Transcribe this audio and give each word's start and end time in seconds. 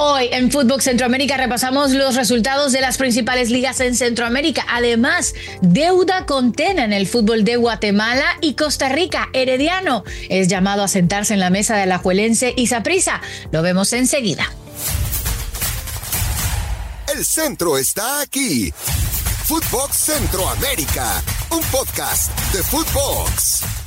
Hoy 0.00 0.28
en 0.30 0.52
Fútbol 0.52 0.80
Centroamérica 0.80 1.36
repasamos 1.36 1.90
los 1.90 2.14
resultados 2.14 2.70
de 2.70 2.80
las 2.80 2.98
principales 2.98 3.50
ligas 3.50 3.80
en 3.80 3.96
Centroamérica. 3.96 4.64
Además, 4.70 5.34
deuda 5.60 6.24
con 6.24 6.52
Tena 6.52 6.84
en 6.84 6.92
el 6.92 7.08
fútbol 7.08 7.42
de 7.42 7.56
Guatemala 7.56 8.24
y 8.40 8.54
Costa 8.54 8.88
Rica. 8.88 9.28
Herediano 9.32 10.04
es 10.28 10.46
llamado 10.46 10.84
a 10.84 10.88
sentarse 10.88 11.34
en 11.34 11.40
la 11.40 11.50
mesa 11.50 11.76
de 11.76 11.86
la 11.86 11.98
Juelense 11.98 12.54
y 12.56 12.68
Saprisa. 12.68 13.20
Lo 13.50 13.60
vemos 13.62 13.92
enseguida. 13.92 14.52
El 17.12 17.24
centro 17.24 17.76
está 17.76 18.20
aquí. 18.20 18.72
Footbox 19.46 19.96
Centroamérica, 19.96 21.24
un 21.50 21.62
podcast 21.72 22.38
de 22.52 22.62
Footbox. 22.62 23.77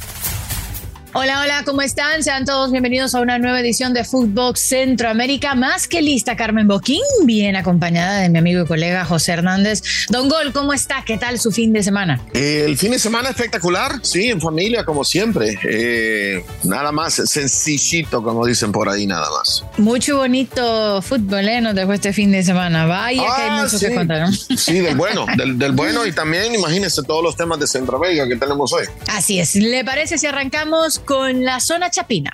Hola, 1.13 1.41
hola, 1.41 1.63
¿cómo 1.65 1.81
están? 1.81 2.23
Sean 2.23 2.45
todos 2.45 2.71
bienvenidos 2.71 3.13
a 3.15 3.19
una 3.19 3.37
nueva 3.37 3.59
edición 3.59 3.93
de 3.93 4.05
Footbox 4.05 4.61
Centroamérica. 4.61 5.55
Más 5.55 5.89
que 5.89 6.01
lista, 6.01 6.37
Carmen 6.37 6.69
Boquín, 6.69 7.01
bien 7.25 7.57
acompañada 7.57 8.21
de 8.21 8.29
mi 8.29 8.39
amigo 8.39 8.63
y 8.63 8.65
colega 8.65 9.03
José 9.03 9.33
Hernández. 9.33 9.83
Don 10.07 10.29
Gol, 10.29 10.53
¿cómo 10.53 10.71
está? 10.71 11.03
¿Qué 11.05 11.17
tal 11.17 11.37
su 11.37 11.51
fin 11.51 11.73
de 11.73 11.83
semana? 11.83 12.21
el 12.33 12.77
fin 12.77 12.91
de 12.91 12.99
semana 12.99 13.29
espectacular, 13.29 13.99
sí, 14.03 14.29
en 14.29 14.39
familia, 14.39 14.85
como 14.85 15.03
siempre. 15.03 15.59
Eh, 15.69 16.45
nada 16.63 16.93
más 16.93 17.15
sencillito, 17.15 18.23
como 18.23 18.45
dicen 18.45 18.71
por 18.71 18.87
ahí, 18.87 19.05
nada 19.05 19.27
más. 19.37 19.65
Mucho 19.79 20.15
bonito 20.15 21.01
fútbol, 21.01 21.45
¿eh? 21.49 21.59
Nos 21.59 21.75
dejó 21.75 21.91
este 21.91 22.13
fin 22.13 22.31
de 22.31 22.41
semana. 22.41 22.85
Vaya 22.85 23.21
que 23.21 23.41
hay 23.41 23.49
ah, 23.49 23.63
mucho 23.63 23.79
que 23.85 23.93
contar. 23.93 24.29
¿no? 24.29 24.31
Sí, 24.31 24.79
del 24.79 24.95
bueno, 24.95 25.25
del, 25.35 25.59
del 25.59 25.73
bueno 25.73 26.05
y 26.05 26.13
también 26.13 26.55
imagínense 26.55 27.03
todos 27.03 27.21
los 27.21 27.35
temas 27.35 27.59
de 27.59 27.67
Centroamérica 27.67 28.29
que 28.29 28.37
tenemos 28.37 28.71
hoy. 28.71 28.85
Así 29.07 29.41
es. 29.41 29.55
¿Le 29.55 29.83
parece 29.83 30.17
si 30.17 30.25
arrancamos 30.25 31.00
con 31.05 31.43
la 31.43 31.59
zona 31.59 31.89
chapina. 31.89 32.31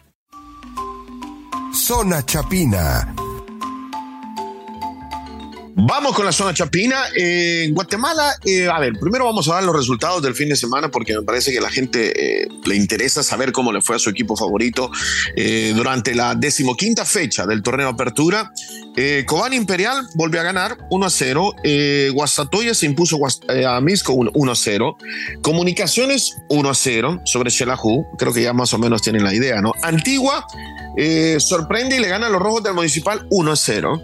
Zona 1.74 2.24
chapina. 2.24 3.27
Vamos 5.80 6.16
con 6.16 6.26
la 6.26 6.32
zona 6.32 6.56
chapina. 6.56 7.04
Eh, 7.16 7.66
en 7.66 7.76
Guatemala, 7.76 8.36
eh, 8.44 8.68
a 8.68 8.80
ver, 8.80 8.94
primero 9.00 9.26
vamos 9.26 9.48
a 9.48 9.54
dar 9.54 9.64
los 9.64 9.76
resultados 9.76 10.24
del 10.24 10.34
fin 10.34 10.50
de 10.50 10.56
semana 10.56 10.90
porque 10.90 11.14
me 11.14 11.22
parece 11.22 11.52
que 11.52 11.60
a 11.60 11.62
la 11.62 11.70
gente 11.70 12.42
eh, 12.42 12.48
le 12.66 12.76
interesa 12.76 13.22
saber 13.22 13.52
cómo 13.52 13.72
le 13.72 13.80
fue 13.82 13.96
a 13.96 14.00
su 14.00 14.10
equipo 14.10 14.36
favorito 14.36 14.90
durante 15.76 16.16
la 16.16 16.34
decimoquinta 16.34 17.06
fecha 17.06 17.46
del 17.46 17.62
torneo 17.62 17.90
Apertura. 17.90 18.52
Cobán 19.28 19.54
Imperial 19.54 20.08
volvió 20.16 20.42
a 20.42 20.44
ganar 20.44 20.78
1 20.90 21.06
a 21.06 21.10
0. 21.12 21.56
Guastatoya 22.12 22.74
se 22.74 22.88
impuso 22.88 23.20
a 23.68 23.80
Misco 23.80 24.14
1 24.14 24.52
a 24.52 24.56
0. 24.56 24.98
Comunicaciones 25.44 26.38
1 26.50 26.70
a 26.70 26.74
0 26.74 27.22
sobre 27.26 27.52
Xelajú. 27.52 28.08
Creo 28.18 28.34
que 28.34 28.42
ya 28.42 28.54
más 28.54 28.74
o 28.74 28.80
menos 28.80 29.04
tienen 29.04 29.24
la 29.24 29.34
idea, 29.34 29.62
¿no? 29.62 29.74
Antigua 29.84 30.48
sorprende 31.40 31.98
y 31.98 32.00
le 32.00 32.08
gana 32.08 32.28
a 32.28 32.30
los 32.30 32.42
rojos 32.42 32.64
del 32.64 32.74
Municipal 32.74 33.26
1 33.30 33.52
a 33.52 33.56
0. 33.56 34.02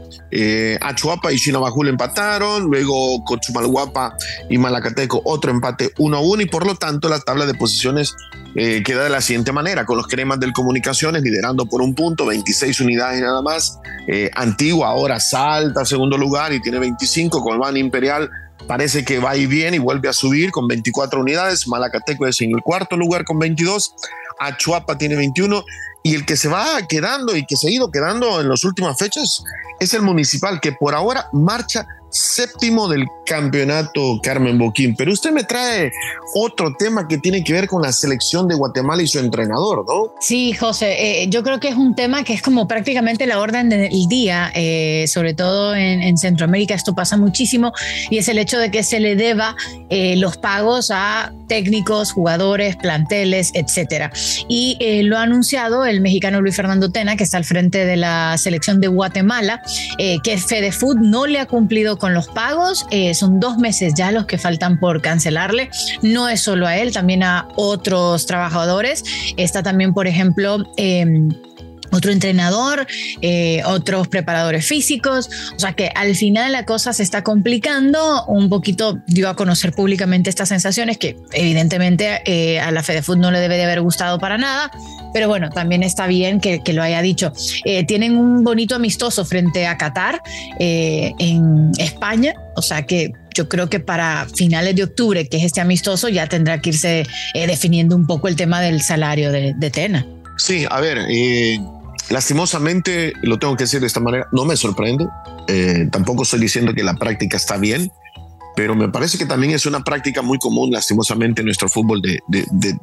Achuapa 0.82 1.32
y 1.32 1.38
China 1.38 1.60
Bajul 1.60 1.88
empataron, 1.90 2.64
luego 2.64 3.24
Cochumalguapa 3.24 4.16
y 4.50 4.58
Malacateco 4.58 5.22
otro 5.26 5.52
empate 5.52 5.92
1 5.98 6.18
a 6.18 6.20
1 6.20 6.42
y 6.42 6.46
por 6.46 6.66
lo 6.66 6.76
tanto 6.76 7.10
la 7.10 7.20
tabla 7.20 7.46
de 7.46 7.54
posiciones 7.54 8.16
eh, 8.56 8.84
queda 8.84 9.04
de 9.04 9.10
la 9.10 9.22
siguiente 9.22 9.52
manera, 9.52 9.86
con 9.86 9.98
los 9.98 10.08
cremas 10.08 10.40
del 10.40 10.54
Comunicaciones 10.54 11.24
liderando 11.24 11.66
por 11.66 11.82
un 11.82 11.96
punto, 11.96 12.28
26 12.28 12.82
unidades 12.82 13.20
nada 13.22 13.42
más, 13.42 13.80
eh, 14.08 14.30
Antigua 14.36 14.90
ahora 14.90 15.20
salta 15.20 15.82
a 15.82 15.86
segundo 15.86 16.18
lugar 16.18 16.54
y 16.54 16.62
tiene 16.62 16.78
25, 16.78 17.42
Colmán 17.42 17.78
Imperial. 17.78 18.30
Parece 18.68 19.04
que 19.04 19.20
va 19.20 19.32
ahí 19.32 19.48
bien 19.48 19.74
y 19.74 19.80
vuelve 19.80 20.08
a 20.08 20.14
subir 20.14 20.52
con 20.52 20.68
24 20.68 21.20
unidades, 21.20 21.68
Malacateco 21.68 22.28
es 22.28 22.40
en 22.42 22.52
el 22.52 22.62
cuarto 22.62 22.96
lugar 22.96 23.26
con 23.26 23.40
22, 23.40 23.96
Achuapa 24.40 24.98
tiene 24.98 25.16
21 25.16 25.64
y 26.04 26.16
el 26.16 26.26
que 26.26 26.36
se 26.36 26.50
va 26.50 26.82
quedando 26.88 27.36
y 27.36 27.46
que 27.46 27.56
se 27.56 27.68
ha 27.68 27.72
ido 27.72 27.92
quedando 27.92 28.42
en 28.42 28.50
las 28.50 28.64
últimas 28.64 28.98
fechas 28.98 29.44
es 29.80 29.94
el 29.94 30.02
municipal, 30.02 30.60
que 30.60 30.74
por 30.74 30.96
ahora 30.96 31.30
marcha 31.34 31.88
séptimo 32.14 32.88
del 32.88 33.06
campeonato 33.26 34.20
Carmen 34.22 34.58
Boquín. 34.58 34.96
Pero 34.96 35.12
usted 35.12 35.32
me 35.32 35.44
trae 35.44 35.92
otro 36.36 36.74
tema 36.78 37.08
que 37.08 37.18
tiene 37.18 37.44
que 37.44 37.54
ver 37.54 37.68
con 37.68 37.82
la 37.82 37.92
selección 37.92 38.48
de 38.48 38.56
Guatemala 38.56 39.02
y 39.02 39.08
su 39.08 39.20
entrenador, 39.20 39.86
¿no? 39.88 40.14
Sí, 40.20 40.54
José, 40.54 41.24
eh, 41.24 41.28
yo 41.30 41.44
creo 41.44 41.60
que 41.60 41.70
es 41.70 41.76
un 41.76 41.96
tema 41.96 42.24
que 42.24 42.34
es 42.34 42.42
como 42.42 42.68
prácticamente 42.68 43.26
la 43.26 43.40
orden 43.40 43.70
del 43.70 44.08
día, 44.08 44.52
eh, 44.56 45.06
sobre 45.08 45.34
todo 45.34 45.76
en, 45.76 46.14
Centroamérica, 46.18 46.76
esto 46.76 46.94
pasa 46.94 47.18
muchísimo, 47.18 47.74
y 48.10 48.20
es 48.20 48.28
el 48.28 48.38
hecho 48.38 48.60
de 48.60 48.70
que 48.70 48.84
se 48.84 49.00
le 49.00 49.16
deba 49.16 49.56
eh, 49.90 50.16
los 50.16 50.38
pagos 50.38 50.92
a 50.92 51.34
técnicos, 51.48 52.12
jugadores, 52.12 52.76
planteles, 52.76 53.52
etcétera. 53.56 54.12
Y 54.48 54.78
lo 55.04 55.18
ha 55.18 55.24
anunciado 55.24 55.86
el 55.86 56.02
mexicano 56.02 56.40
Luis 56.40 56.56
Fernando 56.56 56.92
Tena, 56.92 57.16
que 57.16 57.24
está 57.24 57.38
al 57.38 57.46
frente 57.46 57.86
de 57.86 57.98
la 57.98 58.38
selección 58.38 58.80
de 58.80 58.88
Guatemala, 58.88 59.62
que 59.98 60.38
Fede 60.38 60.72
Food 60.72 60.98
no 60.98 61.26
le 61.26 61.40
ha 61.40 61.48
cumplido 61.48 61.98
con 62.04 62.14
los 62.14 62.28
pagos. 62.28 62.86
Eh, 62.92 63.14
son 63.14 63.40
dos 63.40 63.58
meses 63.58 63.94
ya 63.96 64.12
los 64.12 64.26
que 64.26 64.38
faltan 64.38 64.78
por 64.78 65.02
cancelarle. 65.02 65.70
No 66.02 66.28
es 66.28 66.42
solo 66.42 66.68
a 66.68 66.76
él, 66.76 66.92
también 66.92 67.24
a 67.24 67.48
otros 67.56 68.26
trabajadores. 68.26 69.06
Está 69.38 69.64
también, 69.64 69.94
por 69.94 70.06
ejemplo, 70.06 70.58
em, 70.76 71.30
otro 71.94 72.12
entrenador, 72.12 72.88
eh, 73.22 73.62
otros 73.66 74.08
preparadores 74.08 74.66
físicos. 74.66 75.30
O 75.56 75.60
sea 75.60 75.74
que 75.74 75.92
al 75.96 76.16
final 76.16 76.52
la 76.52 76.66
cosa 76.66 76.92
se 76.94 77.04
está 77.04 77.24
complicando. 77.24 78.26
Un 78.26 78.50
poquito 78.50 79.00
dio 79.08 79.30
a 79.30 79.36
conocer 79.36 79.74
públicamente 79.74 80.30
estas 80.30 80.50
sensaciones 80.50 80.98
que 80.98 81.16
evidentemente 81.32 82.22
eh, 82.26 82.60
a 82.60 82.72
la 82.72 82.84
Fede 82.84 83.02
Food 83.02 83.18
no 83.18 83.32
le 83.32 83.40
debe 83.40 83.58
de 83.58 83.64
haber 83.64 83.82
gustado 83.82 84.20
para 84.20 84.38
nada. 84.38 84.72
Pero 85.14 85.28
bueno, 85.28 85.50
también 85.50 85.84
está 85.84 86.08
bien 86.08 86.40
que, 86.40 86.62
lo 86.74 86.82
haya 86.82 87.02
dicho. 87.04 87.32
Eh, 87.66 87.86
tienen 87.86 88.18
un 88.18 88.44
bonito 88.44 88.76
amistoso 88.76 89.26
frente 89.26 89.68
a 89.68 89.78
Qatar 89.78 90.22
en 90.60 91.72
España. 91.78 92.34
O 92.56 92.64
sea 92.64 92.88
que 92.88 93.12
yo 93.36 93.48
creo 93.48 93.70
que 93.70 93.80
para 93.80 94.28
finales 94.36 94.76
de 94.76 94.84
octubre, 94.84 95.28
que 95.28 95.38
es 95.38 95.44
este 95.44 95.62
amistoso, 95.62 96.10
ya 96.10 96.26
tendrá 96.26 96.62
que 96.62 96.72
irse 96.72 97.06
definiendo 97.34 97.96
un 97.96 98.08
poco 98.08 98.28
el 98.28 98.36
tema 98.36 98.62
del 98.62 98.82
salario 98.82 99.32
de, 99.32 99.54
de 99.56 99.70
Tena. 99.70 100.08
Sí, 100.38 100.66
a 100.70 100.80
ver, 100.80 100.98
Lastimosamente, 102.10 103.14
lo 103.22 103.40
tengo 103.40 103.56
que 103.56 103.64
decir 103.64 103.80
de 103.80 103.88
esta 103.88 104.00
manera, 104.00 104.28
no 104.32 104.46
me 104.46 104.58
sorprende. 104.58 105.08
Eh, 105.48 105.88
tampoco 105.92 106.24
estoy 106.24 106.40
diciendo 106.40 106.74
que 106.74 106.84
la 106.84 106.96
práctica 106.96 107.38
está 107.38 107.58
bien, 107.58 107.92
pero 108.56 108.76
me 108.76 108.90
parece 108.90 109.18
que 109.18 109.26
también 109.26 109.54
es 109.54 109.66
una 109.66 109.84
práctica 109.84 110.22
muy 110.22 110.38
común, 110.38 110.72
lastimosamente, 110.72 111.42
en 111.42 111.46
nuestro 111.46 111.70
fútbol 111.70 112.02
de, 112.02 112.20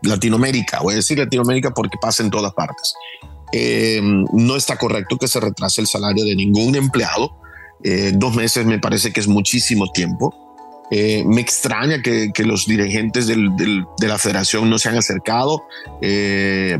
Latinoamérica. 0.03 0.81
Voy 0.81 0.95
a 0.95 0.97
decir 0.97 1.19
Latinoamérica 1.19 1.71
porque 1.73 1.97
pasa 2.01 2.23
en 2.23 2.31
todas 2.31 2.53
partes. 2.55 2.95
Eh, 3.53 4.01
no 4.03 4.57
está 4.57 4.77
correcto 4.77 5.17
que 5.19 5.29
se 5.29 5.41
retrase 5.41 5.81
el 5.81 5.87
salario 5.87 6.25
de 6.25 6.35
ningún 6.35 6.75
empleado. 6.75 7.37
Eh, 7.83 8.13
dos 8.15 8.35
meses 8.35 8.65
me 8.65 8.79
parece 8.79 9.13
que 9.13 9.21
es 9.21 9.29
muchísimo 9.29 9.91
tiempo. 9.93 10.35
me 10.91 11.41
extraña 11.41 12.03
que, 12.03 12.33
los 12.45 12.67
dirigentes 12.67 13.29
de 13.29 13.37
la 14.09 14.19
federación 14.19 14.69
no 14.69 14.79
se 14.79 14.89
han 14.89 14.97
acercado 14.97 15.63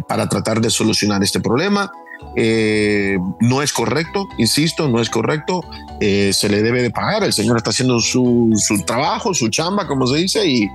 para 0.09 0.29
tratar 0.29 0.61
de 0.61 0.71
solucionar 0.71 1.23
este 1.23 1.39
problema. 1.39 1.93
Eh, 2.37 3.19
no 3.41 3.63
es 3.63 3.73
correcto, 3.73 4.29
insisto, 4.39 4.89
no 4.89 5.01
es 5.01 5.11
correcto, 5.11 5.63
eh, 6.01 6.33
se 6.33 6.49
le 6.49 6.63
debe 6.63 6.83
de 6.83 6.91
pagar, 6.91 7.25
el 7.25 7.33
señor 7.33 7.57
está 7.57 7.71
haciendo 7.71 8.01
su, 8.01 8.53
trabajo, 8.87 9.35
su 9.35 9.49
chamba, 9.49 9.87
como 9.87 10.07
se 10.07 10.19
dice, 10.19 10.47
y, 10.47 10.69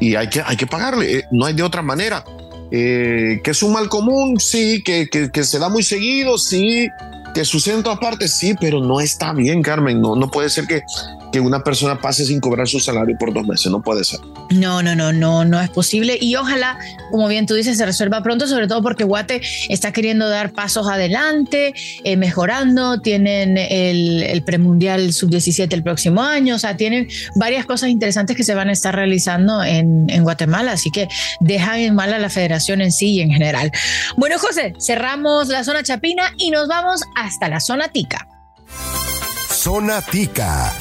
y 0.00 0.14
hay, 0.14 0.28
que, 0.28 0.42
hay 0.44 0.56
que 0.56 0.66
pagarle, 0.66 1.18
eh, 1.18 1.24
no 1.30 1.44
hay 1.44 1.54
de 1.54 1.62
otra 1.62 1.82
manera. 1.82 2.24
que 2.70 3.42
es 3.44 3.62
un 3.62 3.72
mal 3.72 3.88
común, 3.88 4.40
sí, 4.40 4.82
que, 4.82 5.08
que, 5.08 5.44
se 5.44 5.58
da 5.58 5.68
muy 5.68 5.82
seguido, 5.82 6.38
sí, 6.38 6.88
que 7.34 7.44
sucede 7.44 7.76
en 7.76 7.82
todas 7.82 7.98
partes, 7.98 8.32
sí, 8.32 8.54
pero 8.58 8.80
no 8.80 9.00
está 9.00 9.32
bien, 9.32 9.62
Carmen, 9.62 10.00
no, 10.00 10.16
no 10.16 10.30
puede 10.30 10.48
ser 10.48 10.66
que, 10.66 10.82
que 11.34 11.40
una 11.40 11.64
persona 11.64 12.00
pase 12.00 12.24
sin 12.24 12.38
cobrar 12.38 12.68
su 12.68 12.78
salario 12.78 13.16
por 13.18 13.34
dos 13.34 13.44
meses. 13.44 13.66
No 13.66 13.82
puede 13.82 14.04
ser. 14.04 14.20
No, 14.52 14.84
no, 14.84 14.94
no, 14.94 15.12
no, 15.12 15.44
no 15.44 15.60
es 15.60 15.68
posible. 15.68 16.16
Y 16.20 16.36
ojalá, 16.36 16.78
como 17.10 17.26
bien 17.26 17.44
tú 17.44 17.54
dices, 17.54 17.76
se 17.76 17.84
resuelva 17.84 18.22
pronto, 18.22 18.46
sobre 18.46 18.68
todo 18.68 18.82
porque 18.82 19.02
Guate 19.02 19.40
está 19.68 19.90
queriendo 19.90 20.28
dar 20.28 20.52
pasos 20.52 20.86
adelante, 20.86 21.74
eh, 22.04 22.16
mejorando. 22.16 23.00
Tienen 23.00 23.58
el, 23.58 24.44
premundial 24.46 25.12
sub-17 25.12 25.72
el 25.72 25.82
próximo 25.82 26.22
año. 26.22 26.54
O 26.54 26.58
sea, 26.60 26.76
tienen 26.76 27.08
varias 27.34 27.66
cosas 27.66 27.88
interesantes 27.88 28.36
que 28.36 28.44
se 28.44 28.54
van 28.54 28.68
a 28.68 28.72
estar 28.72 28.94
realizando 28.94 29.64
en, 29.64 30.08
en 30.08 30.22
Guatemala. 30.22 30.70
Así 30.70 30.92
que 30.92 31.08
dejan 31.40 31.80
en 31.80 31.96
mal 31.96 32.14
a 32.14 32.20
la 32.20 32.30
federación 32.30 32.80
en 32.80 32.92
sí 32.92 33.14
y 33.14 33.22
en 33.22 33.30
general. 33.32 33.72
Bueno, 34.16 34.38
José, 34.38 34.74
cerramos 34.78 35.48
la 35.48 35.64
zona 35.64 35.82
chapina 35.82 36.32
y 36.38 36.52
nos 36.52 36.68
vamos 36.68 37.02
hasta 37.16 37.48
la 37.48 37.58
zona 37.58 37.88
tica. 37.88 38.28
Zona 39.50 40.00
tica 40.00 40.72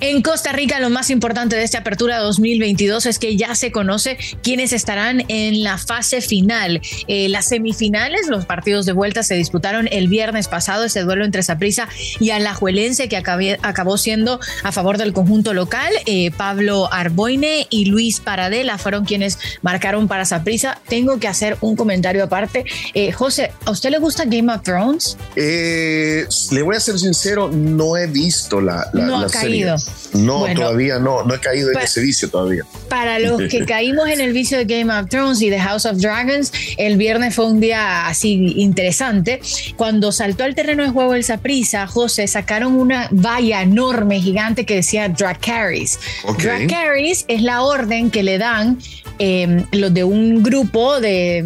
En 0.00 0.22
Costa 0.22 0.52
Rica 0.52 0.80
lo 0.80 0.88
más 0.88 1.10
importante 1.10 1.56
de 1.56 1.62
esta 1.62 1.78
apertura 1.78 2.20
2022 2.20 3.04
es 3.04 3.18
que 3.18 3.36
ya 3.36 3.54
se 3.54 3.70
conoce 3.70 4.16
quiénes 4.42 4.72
estarán 4.72 5.24
en 5.28 5.62
la 5.62 5.76
fase 5.76 6.22
final. 6.22 6.80
Eh, 7.06 7.28
las 7.28 7.48
semifinales, 7.48 8.28
los 8.28 8.46
partidos 8.46 8.86
de 8.86 8.92
vuelta 8.92 9.22
se 9.22 9.34
disputaron 9.34 9.88
el 9.92 10.08
viernes 10.08 10.48
pasado, 10.48 10.84
ese 10.84 11.02
duelo 11.02 11.26
entre 11.26 11.42
Saprissa 11.42 11.86
y 12.18 12.30
Alajuelense 12.30 13.10
que 13.10 13.18
acabó 13.18 13.98
siendo 13.98 14.40
a 14.62 14.72
favor 14.72 14.96
del 14.96 15.12
conjunto 15.12 15.52
local. 15.52 15.92
Eh, 16.06 16.30
Pablo 16.30 16.90
Arboine 16.90 17.66
y 17.68 17.84
Luis 17.84 18.20
Paradela 18.20 18.78
fueron 18.78 19.04
quienes 19.04 19.38
marcaron 19.60 20.08
para 20.08 20.24
Saprissa. 20.24 20.80
Tengo 20.88 21.20
que 21.20 21.28
hacer 21.28 21.58
un 21.60 21.76
comentario 21.76 22.24
aparte. 22.24 22.64
Eh, 22.94 23.12
José, 23.12 23.52
¿a 23.66 23.70
usted 23.70 23.90
le 23.90 23.98
gusta 23.98 24.24
Game 24.24 24.50
of 24.50 24.62
Thrones? 24.62 25.18
le 25.36 26.62
voy 26.62 26.76
a 26.76 26.80
ser 26.80 26.98
sincero, 26.98 27.50
no 27.50 27.96
he 27.96 28.06
visto 28.06 28.60
la, 28.60 28.88
la, 28.94 29.04
no 29.04 29.18
ha 29.18 29.26
caído. 29.26 29.76
No, 30.12 30.44
todavía 30.54 30.98
no, 30.98 31.24
no 31.24 31.34
he 31.34 31.40
caído 31.40 31.70
en 31.70 31.78
ese 31.78 32.00
vicio 32.00 32.28
todavía. 32.28 32.64
Para 32.88 33.18
los 33.18 33.42
que 33.42 33.64
caímos 33.66 34.08
en 34.08 34.20
el 34.20 34.32
vicio 34.32 34.58
de 34.58 34.64
Game 34.64 34.92
of 34.92 35.08
Thrones 35.08 35.40
y 35.40 35.50
de 35.50 35.60
House 35.60 35.86
of 35.86 35.98
Dragons, 35.98 36.52
el 36.76 36.96
viernes 36.96 37.34
fue 37.34 37.46
un 37.46 37.60
día 37.60 38.06
así 38.06 38.54
interesante. 38.56 39.40
Cuando 39.76 40.10
saltó 40.12 40.44
al 40.44 40.54
terreno 40.54 40.82
de 40.82 40.90
juego 40.90 41.14
el 41.14 41.24
Saprisa, 41.24 41.86
José, 41.86 42.26
sacaron 42.26 42.74
una 42.74 43.08
valla 43.12 43.62
enorme, 43.62 44.20
gigante 44.20 44.66
que 44.66 44.76
decía 44.76 45.08
Dracarys. 45.08 45.98
Okay. 46.24 46.66
Dracarys 46.66 47.24
es 47.28 47.42
la 47.42 47.62
orden 47.62 48.10
que 48.10 48.22
le 48.22 48.38
dan 48.38 48.78
eh, 49.18 49.64
los 49.72 49.94
de 49.94 50.04
un 50.04 50.42
grupo 50.42 51.00
de 51.00 51.44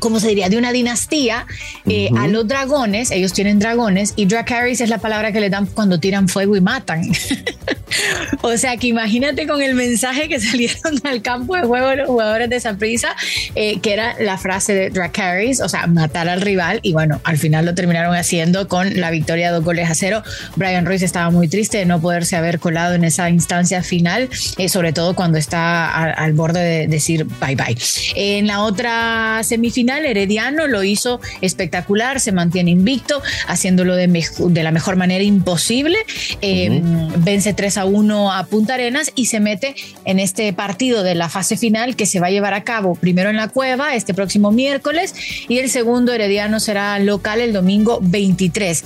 ¿cómo 0.00 0.18
se 0.20 0.28
diría? 0.28 0.48
De 0.48 0.56
una 0.56 0.72
dinastía 0.72 1.46
eh, 1.86 2.10
a 2.16 2.26
los 2.26 2.48
dragones. 2.48 3.10
Ellos 3.10 3.32
tienen 3.32 3.58
dragones 3.58 4.14
y 4.16 4.26
Dracarys 4.26 4.80
es 4.80 4.88
la 4.88 4.98
palabra 4.98 5.32
que 5.32 5.40
le 5.40 5.50
dan 5.50 5.66
cuando 5.66 6.00
tiran 6.00 6.28
fuego 6.28 6.56
y 6.56 6.60
matan. 6.60 7.02
o 8.42 8.56
sea 8.56 8.76
que 8.76 8.88
imagínate 8.88 9.46
con 9.46 9.62
el 9.62 9.74
mensaje 9.74 10.28
que 10.28 10.40
salieron 10.40 11.00
al 11.04 11.22
campo 11.22 11.56
de 11.56 11.62
juego 11.62 11.94
los 11.94 12.08
jugadores 12.08 12.50
de 12.50 12.56
esa 12.56 12.74
prisa, 12.74 13.14
eh, 13.54 13.78
que 13.80 13.92
era 13.92 14.16
la 14.20 14.38
frase 14.38 14.74
de 14.74 14.90
Dracarys, 14.90 15.60
o 15.60 15.68
sea, 15.68 15.86
matar 15.86 16.28
al 16.28 16.40
rival. 16.40 16.80
Y 16.82 16.92
bueno, 16.92 17.20
al 17.24 17.38
final 17.38 17.66
lo 17.66 17.74
terminaron 17.74 18.14
haciendo 18.14 18.68
con 18.68 19.00
la 19.00 19.10
victoria 19.10 19.48
de 19.48 19.54
dos 19.54 19.64
goles 19.64 19.90
a 19.90 19.94
cero. 19.94 20.22
Brian 20.56 20.86
Ruiz 20.86 21.02
estaba 21.02 21.30
muy 21.30 21.48
triste 21.48 21.78
de 21.78 21.84
no 21.84 22.00
poderse 22.00 22.36
haber 22.36 22.58
colado 22.58 22.94
en 22.94 23.04
esa 23.04 23.30
instancia 23.30 23.82
final, 23.82 24.28
eh, 24.58 24.68
sobre 24.68 24.92
todo 24.92 25.14
cuando 25.14 25.38
está 25.38 25.90
al 25.90 26.32
borde 26.32 26.60
de 26.60 26.86
decir 26.88 27.26
bye 27.40 27.56
bye. 27.56 27.76
En 28.14 28.46
la 28.46 28.62
otra 28.62 29.40
semifinal, 29.42 29.89
Herediano 29.98 30.66
lo 30.66 30.82
hizo 30.82 31.20
espectacular, 31.40 32.20
se 32.20 32.32
mantiene 32.32 32.70
invicto, 32.70 33.22
haciéndolo 33.46 33.96
de, 33.96 34.06
de 34.06 34.62
la 34.62 34.70
mejor 34.70 34.96
manera 34.96 35.24
imposible. 35.24 35.98
Em, 36.40 36.82
vence 37.18 37.52
3 37.52 37.78
a 37.78 37.84
1 37.84 38.32
a 38.32 38.46
Punta 38.46 38.74
Arenas 38.74 39.12
y 39.14 39.26
se 39.26 39.40
mete 39.40 39.74
en 40.04 40.18
este 40.18 40.52
partido 40.52 41.02
de 41.02 41.14
la 41.14 41.28
fase 41.28 41.56
final 41.56 41.96
que 41.96 42.06
se 42.06 42.20
va 42.20 42.28
a 42.28 42.30
llevar 42.30 42.54
a 42.54 42.64
cabo 42.64 42.94
primero 42.94 43.30
en 43.30 43.36
la 43.36 43.48
cueva 43.48 43.94
este 43.94 44.14
próximo 44.14 44.52
miércoles 44.52 45.14
y 45.48 45.58
el 45.58 45.70
segundo 45.70 46.12
Herediano 46.12 46.60
será 46.60 46.98
local 46.98 47.40
el 47.40 47.52
domingo 47.52 47.98
23. 48.02 48.84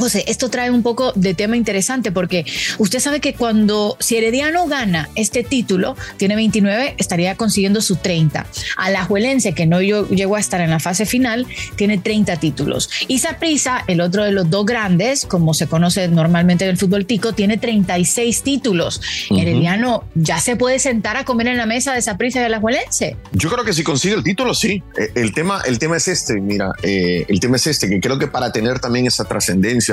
José, 0.00 0.24
esto 0.26 0.48
trae 0.50 0.70
un 0.70 0.82
poco 0.82 1.12
de 1.14 1.34
tema 1.34 1.56
interesante 1.56 2.10
porque 2.10 2.44
usted 2.78 3.00
sabe 3.00 3.20
que 3.20 3.34
cuando 3.34 3.96
si 4.00 4.16
Herediano 4.16 4.66
gana 4.66 5.08
este 5.14 5.44
título, 5.44 5.96
tiene 6.16 6.36
29, 6.36 6.94
estaría 6.98 7.36
consiguiendo 7.36 7.80
su 7.80 7.96
30. 7.96 8.46
Alajuelense, 8.76 9.52
que 9.52 9.66
no 9.66 9.80
llegó 9.80 10.36
a 10.36 10.40
estar 10.40 10.60
en 10.60 10.70
la 10.70 10.80
fase 10.80 11.06
final, 11.06 11.46
tiene 11.76 11.98
30 11.98 12.36
títulos. 12.36 12.90
Y 13.08 13.18
Saprisa, 13.18 13.84
el 13.86 14.00
otro 14.00 14.24
de 14.24 14.32
los 14.32 14.50
dos 14.50 14.66
grandes, 14.66 15.26
como 15.26 15.54
se 15.54 15.66
conoce 15.66 16.08
normalmente 16.08 16.64
en 16.64 16.70
el 16.70 16.76
fútbol 16.76 17.06
tico, 17.06 17.32
tiene 17.32 17.58
36 17.58 18.42
títulos. 18.42 19.00
Herediano 19.30 20.04
ya 20.14 20.40
se 20.40 20.56
puede 20.56 20.78
sentar 20.78 21.16
a 21.16 21.24
comer 21.24 21.48
en 21.48 21.56
la 21.56 21.66
mesa 21.66 21.94
de 21.94 22.02
Saprisa 22.02 22.40
y 22.40 22.44
Alajuelense. 22.44 23.16
Yo 23.32 23.50
creo 23.50 23.64
que 23.64 23.72
si 23.72 23.82
consigue 23.82 24.14
el 24.14 24.24
título, 24.24 24.54
sí. 24.54 24.82
Eh, 24.98 25.10
el 25.14 25.32
tema, 25.32 25.62
el 25.66 25.78
tema 25.78 25.96
es 25.96 26.08
este, 26.08 26.40
mira, 26.40 26.72
eh, 26.82 27.24
el 27.28 27.40
tema 27.40 27.56
es 27.56 27.66
este, 27.66 27.88
que 27.88 28.00
creo 28.00 28.18
que 28.18 28.26
para 28.26 28.52
tener 28.52 28.78
también 28.78 29.06
esa 29.06 29.24
trascendencia, 29.24 29.89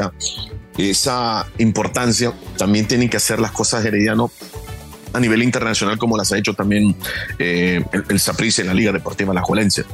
esa 0.77 1.47
importancia, 1.57 2.33
también 2.57 2.87
tienen 2.87 3.09
que 3.09 3.17
hacer 3.17 3.39
las 3.39 3.51
cosas 3.51 3.83
Herediano 3.85 4.31
a 5.13 5.19
nivel 5.19 5.41
internacional 5.43 5.97
como 5.97 6.17
las 6.17 6.31
ha 6.31 6.37
hecho 6.37 6.53
también 6.53 6.95
eh, 7.39 7.83
el 8.09 8.19
Saprissa 8.19 8.61
en 8.61 8.67
la 8.67 8.73
Liga 8.73 8.91
Deportiva 8.91 9.33
La 9.33 9.41
Juelense. 9.41 9.85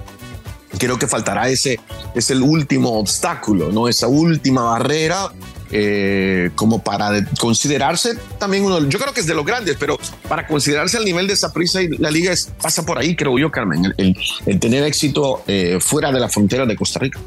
Creo 0.78 0.98
que 0.98 1.08
faltará 1.08 1.50
ese, 1.50 1.80
es 2.16 2.32
el 2.32 2.42
último 2.42 3.00
obstáculo, 3.00 3.72
¿no? 3.72 3.88
Esa 3.88 4.08
última 4.08 4.64
barrera 4.64 5.32
eh, 5.76 6.52
como 6.56 6.84
para 6.84 7.26
considerarse 7.40 8.16
también 8.38 8.64
uno, 8.64 8.88
yo 8.88 9.00
creo 9.00 9.14
que 9.14 9.22
es 9.22 9.28
de 9.28 9.34
los 9.34 9.46
grandes, 9.46 9.76
pero 9.80 9.98
para 10.28 10.46
considerarse 10.46 10.98
al 10.98 11.06
nivel 11.06 11.28
de 11.28 11.36
Saprissa 11.36 11.82
y 11.82 11.90
la 11.90 12.12
liga 12.12 12.32
es, 12.32 12.52
pasa 12.62 12.86
por 12.86 12.98
ahí, 12.98 13.16
creo 13.16 13.38
yo, 13.40 13.52
Carmen, 13.52 13.94
el, 13.98 14.60
tener 14.60 14.84
éxito 14.84 15.44
eh, 15.48 15.80
fuera 15.80 16.12
de 16.12 16.20
la 16.20 16.30
frontera 16.30 16.66
de 16.66 16.76
Costa 16.76 17.00
Rica. 17.00 17.20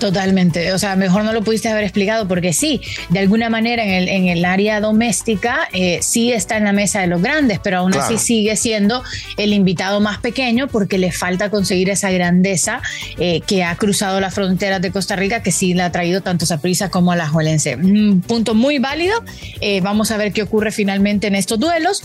Totalmente, 0.00 0.72
o 0.72 0.78
sea, 0.78 0.96
mejor 0.96 1.24
no 1.24 1.34
lo 1.34 1.42
pudiste 1.42 1.68
haber 1.68 1.84
explicado 1.84 2.26
porque 2.26 2.54
sí, 2.54 2.80
de 3.10 3.18
alguna 3.18 3.50
manera 3.50 3.84
en 3.84 3.90
el, 3.90 4.08
en 4.08 4.28
el 4.28 4.46
área 4.46 4.80
doméstica 4.80 5.68
eh, 5.74 5.98
sí 6.00 6.32
está 6.32 6.56
en 6.56 6.64
la 6.64 6.72
mesa 6.72 7.02
de 7.02 7.06
los 7.06 7.20
grandes, 7.20 7.58
pero 7.62 7.80
aún 7.80 7.94
así 7.94 8.16
sigue 8.16 8.56
siendo 8.56 9.02
el 9.36 9.52
invitado 9.52 10.00
más 10.00 10.18
pequeño 10.18 10.68
porque 10.68 10.96
le 10.96 11.12
falta 11.12 11.50
conseguir 11.50 11.90
esa 11.90 12.10
grandeza 12.10 12.80
eh, 13.18 13.42
que 13.46 13.62
ha 13.62 13.76
cruzado 13.76 14.20
las 14.20 14.32
fronteras 14.32 14.80
de 14.80 14.90
Costa 14.90 15.16
Rica, 15.16 15.42
que 15.42 15.52
sí 15.52 15.74
le 15.74 15.82
ha 15.82 15.92
traído 15.92 16.22
tanto 16.22 16.46
a 16.50 16.56
Prisa 16.56 16.88
como 16.88 17.12
a 17.12 17.16
la 17.16 17.28
Juelense. 17.28 17.76
Un 17.76 18.22
punto 18.22 18.54
muy 18.54 18.78
válido, 18.78 19.22
eh, 19.60 19.82
vamos 19.82 20.10
a 20.12 20.16
ver 20.16 20.32
qué 20.32 20.42
ocurre 20.42 20.72
finalmente 20.72 21.26
en 21.26 21.34
estos 21.34 21.60
duelos. 21.60 22.02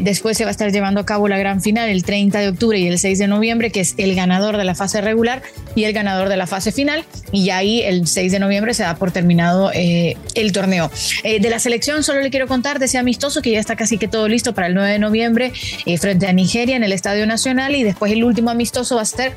después 0.00 0.38
se 0.38 0.44
va 0.44 0.50
a 0.50 0.52
estar 0.52 0.72
llevando 0.72 1.00
a 1.00 1.04
cabo 1.04 1.28
la 1.28 1.36
gran 1.36 1.60
final 1.60 1.90
el 1.90 2.04
30 2.04 2.38
de 2.40 2.48
octubre 2.48 2.78
y 2.78 2.86
el 2.86 2.98
6 2.98 3.18
de 3.18 3.26
noviembre, 3.26 3.70
que 3.70 3.80
es 3.80 3.94
el 3.98 4.14
ganador 4.14 4.56
de 4.56 4.64
la 4.64 4.74
fase 4.74 5.02
regular 5.02 5.42
y 5.74 5.84
el 5.84 5.92
ganador 5.92 6.30
de 6.30 6.38
la 6.38 6.46
fase 6.46 6.72
final 6.72 7.04
y 7.32 7.44
ya 7.44 7.58
ahí 7.58 7.82
el 7.82 8.06
6 8.06 8.32
de 8.32 8.38
noviembre 8.38 8.74
se 8.74 8.82
da 8.82 8.96
por 8.96 9.10
terminado 9.10 9.70
eh, 9.72 10.16
el 10.34 10.52
torneo. 10.52 10.90
Eh, 11.22 11.40
de 11.40 11.50
la 11.50 11.58
selección 11.58 12.02
solo 12.02 12.20
le 12.20 12.30
quiero 12.30 12.46
contar 12.46 12.78
de 12.78 12.86
ese 12.86 12.98
amistoso 12.98 13.42
que 13.42 13.50
ya 13.50 13.60
está 13.60 13.76
casi 13.76 13.98
que 13.98 14.08
todo 14.08 14.28
listo 14.28 14.54
para 14.54 14.66
el 14.66 14.74
9 14.74 14.92
de 14.92 14.98
noviembre 14.98 15.52
eh, 15.86 15.98
frente 15.98 16.26
a 16.26 16.32
Nigeria 16.32 16.76
en 16.76 16.84
el 16.84 16.92
Estadio 16.92 17.26
Nacional 17.26 17.74
y 17.74 17.82
después 17.82 18.12
el 18.12 18.24
último 18.24 18.50
amistoso 18.50 18.96
va 18.96 19.02
a 19.02 19.04
ser 19.04 19.34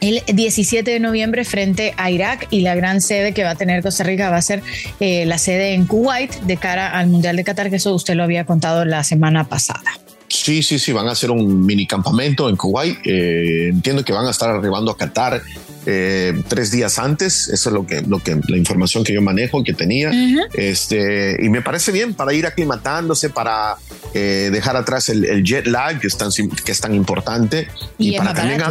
el 0.00 0.22
17 0.26 0.90
de 0.90 1.00
noviembre 1.00 1.44
frente 1.44 1.94
a 1.96 2.10
Irak 2.10 2.48
y 2.50 2.60
la 2.60 2.74
gran 2.74 3.00
sede 3.00 3.32
que 3.32 3.42
va 3.42 3.50
a 3.50 3.54
tener 3.54 3.82
Costa 3.82 4.04
Rica 4.04 4.28
va 4.28 4.36
a 4.36 4.42
ser 4.42 4.62
la 5.00 5.38
sede 5.38 5.72
en 5.72 5.86
Kuwait 5.86 6.30
de 6.42 6.58
cara 6.58 6.90
al 6.90 7.06
Mundial 7.06 7.36
de 7.36 7.44
Qatar, 7.44 7.70
que 7.70 7.76
eso 7.76 7.94
usted 7.94 8.14
lo 8.14 8.22
había 8.22 8.44
contado 8.44 8.84
la 8.84 9.02
semana 9.02 9.44
pasada. 9.44 9.98
Sí, 10.28 10.62
sí, 10.62 10.78
sí, 10.78 10.92
van 10.92 11.08
a 11.08 11.12
hacer 11.12 11.30
un 11.30 11.64
mini 11.64 11.86
campamento 11.86 12.50
en 12.50 12.56
Kuwait. 12.56 12.98
entiendo 13.02 14.04
que 14.04 14.12
van 14.12 14.26
a 14.26 14.30
estar 14.30 14.50
arribando 14.50 14.90
a 14.90 14.96
Qatar 14.98 15.40
eh, 15.86 16.42
tres 16.48 16.70
días 16.70 16.98
antes. 16.98 17.48
Eso 17.48 17.70
es 17.70 17.74
lo 17.74 17.86
que, 17.86 18.02
lo 18.02 18.18
que, 18.18 18.40
la 18.48 18.56
información 18.56 19.04
que 19.04 19.12
yo 19.12 19.22
manejo, 19.22 19.62
que 19.62 19.72
tenía. 19.72 20.10
este, 20.52 21.36
y 21.40 21.48
me 21.48 21.62
parece 21.62 21.92
bien 21.92 22.14
para 22.14 22.32
ir 22.32 22.46
aclimatándose, 22.46 23.30
para 23.30 23.76
eh, 24.14 24.50
dejar 24.52 24.76
atrás 24.76 25.08
el, 25.08 25.42
jet 25.44 25.66
lag 25.66 26.00
que 26.00 26.06
es 26.06 26.16
tan, 26.16 26.30
que 26.30 26.72
es 26.72 26.80
tan 26.80 26.94
importante 26.94 27.68
y, 27.98 28.16
para 28.16 28.34
también, 28.34 28.62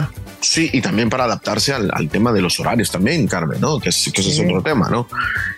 sí, 0.44 0.70
y 0.72 0.82
también 0.82 1.10
para 1.10 1.24
adaptarse 1.26 1.74
al, 1.74 2.10
tema 2.10 2.32
de 2.32 2.42
los 2.42 2.60
horarios 2.60 2.92
también, 2.92 3.28
Carmen, 3.28 3.60
¿no? 3.60 3.80
Que, 3.80 3.90
que 3.90 4.22
ese 4.22 4.30
es 4.32 4.40
otro 4.40 4.62
tema, 4.62 4.90
¿no? 4.90 5.08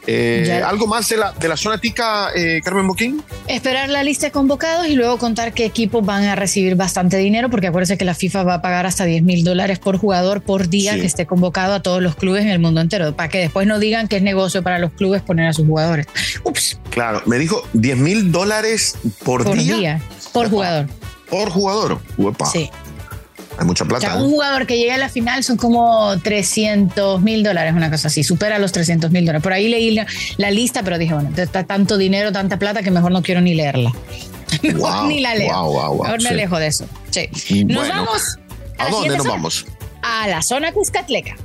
Eh, 0.07 0.61
¿Algo 0.65 0.87
más 0.87 1.09
de 1.09 1.17
la, 1.17 1.33
de 1.33 1.47
la 1.47 1.57
zona 1.57 1.77
tica, 1.79 2.29
Carmen 2.63 2.87
Boquín? 2.87 3.21
Esperar 3.47 3.89
la 3.89 4.03
lista 4.03 4.27
de 4.27 4.31
convocados 4.31 4.87
y 4.87 4.95
luego 4.95 5.17
contar 5.17 5.53
qué 5.53 5.65
equipos 5.65 6.05
van 6.05 6.23
a 6.25 6.35
recibir 6.35 6.75
bastante 6.75 7.17
dinero, 7.17 7.49
porque 7.49 7.67
acuérdense 7.67 7.97
que 7.97 8.05
la 8.05 8.13
FIFA 8.13 8.43
va 8.43 8.53
a 8.55 8.61
pagar 8.61 8.85
hasta 8.85 9.05
10 9.05 9.23
mil 9.23 9.43
dólares 9.43 9.79
por 9.79 9.97
jugador 9.97 10.41
por 10.41 10.69
día 10.69 10.95
que 10.95 11.05
esté 11.05 11.25
convocado 11.25 11.73
a 11.73 11.81
todos 11.81 12.01
los 12.01 12.15
clubes 12.15 12.43
en 12.43 12.49
el 12.49 12.59
mundo 12.59 12.81
entero, 12.81 13.15
para 13.15 13.29
que 13.29 13.39
después 13.39 13.67
no 13.67 13.79
digan 13.79 14.07
que 14.07 14.17
es 14.17 14.23
negocio 14.23 14.63
para 14.63 14.79
los 14.79 14.91
clubes 14.91 15.21
poner 15.21 15.47
a 15.47 15.53
sus 15.53 15.65
jugadores. 15.65 16.07
Ups. 16.43 16.79
Claro, 16.89 17.21
me 17.25 17.37
dijo 17.37 17.67
10 17.73 17.97
mil 17.97 18.31
dólares 18.31 18.97
por, 19.23 19.51
día. 19.55 20.01
Por 20.31 20.49
jugador. 20.49 20.87
Por 21.29 21.49
jugador. 21.49 21.99
Sí. 22.51 22.69
Hay 23.57 23.65
mucha 23.65 23.85
plata. 23.85 24.15
O 24.15 24.23
un 24.23 24.31
jugador 24.31 24.67
que 24.67 24.77
llega 24.77 24.95
a 24.95 24.97
la 24.97 25.09
final 25.09 25.43
son 25.43 25.57
como 25.57 26.17
300 26.19 27.21
mil 27.21 27.43
dólares, 27.43 27.73
una 27.73 27.89
cosa 27.89 28.07
así, 28.07 28.23
supera 28.23 28.59
los 28.59 28.71
300 28.71 29.11
mil 29.11 29.25
dólares. 29.25 29.43
Por 29.43 29.53
ahí 29.53 29.69
leí 29.69 29.97
la, 30.37 30.51
lista, 30.51 30.83
pero 30.83 30.97
dije, 30.97 31.13
bueno, 31.13 31.29
está 31.35 31.63
tanto 31.63 31.97
dinero, 31.97 32.31
tanta 32.31 32.59
plata 32.59 32.83
que 32.83 32.91
mejor 32.91 33.11
no 33.11 33.21
quiero 33.21 33.41
ni 33.41 33.55
leerla. 33.55 33.91
Mejor 34.61 35.05
ni 35.05 35.21
la 35.21 35.35
leo. 35.35 35.93
mejor 36.03 36.21
me 36.21 36.29
alejo 36.29 36.59
de 36.59 36.67
eso. 36.67 36.85
Sí. 37.09 37.65
Nos 37.65 37.89
vamos. 37.89 38.37
¿A, 38.77 38.89
dónde 38.89 39.17
nos 39.17 39.25
vamos? 39.25 39.65
a 40.01 40.27
la 40.27 40.41
zona 40.41 40.71
Cuscatleca. 40.71 41.35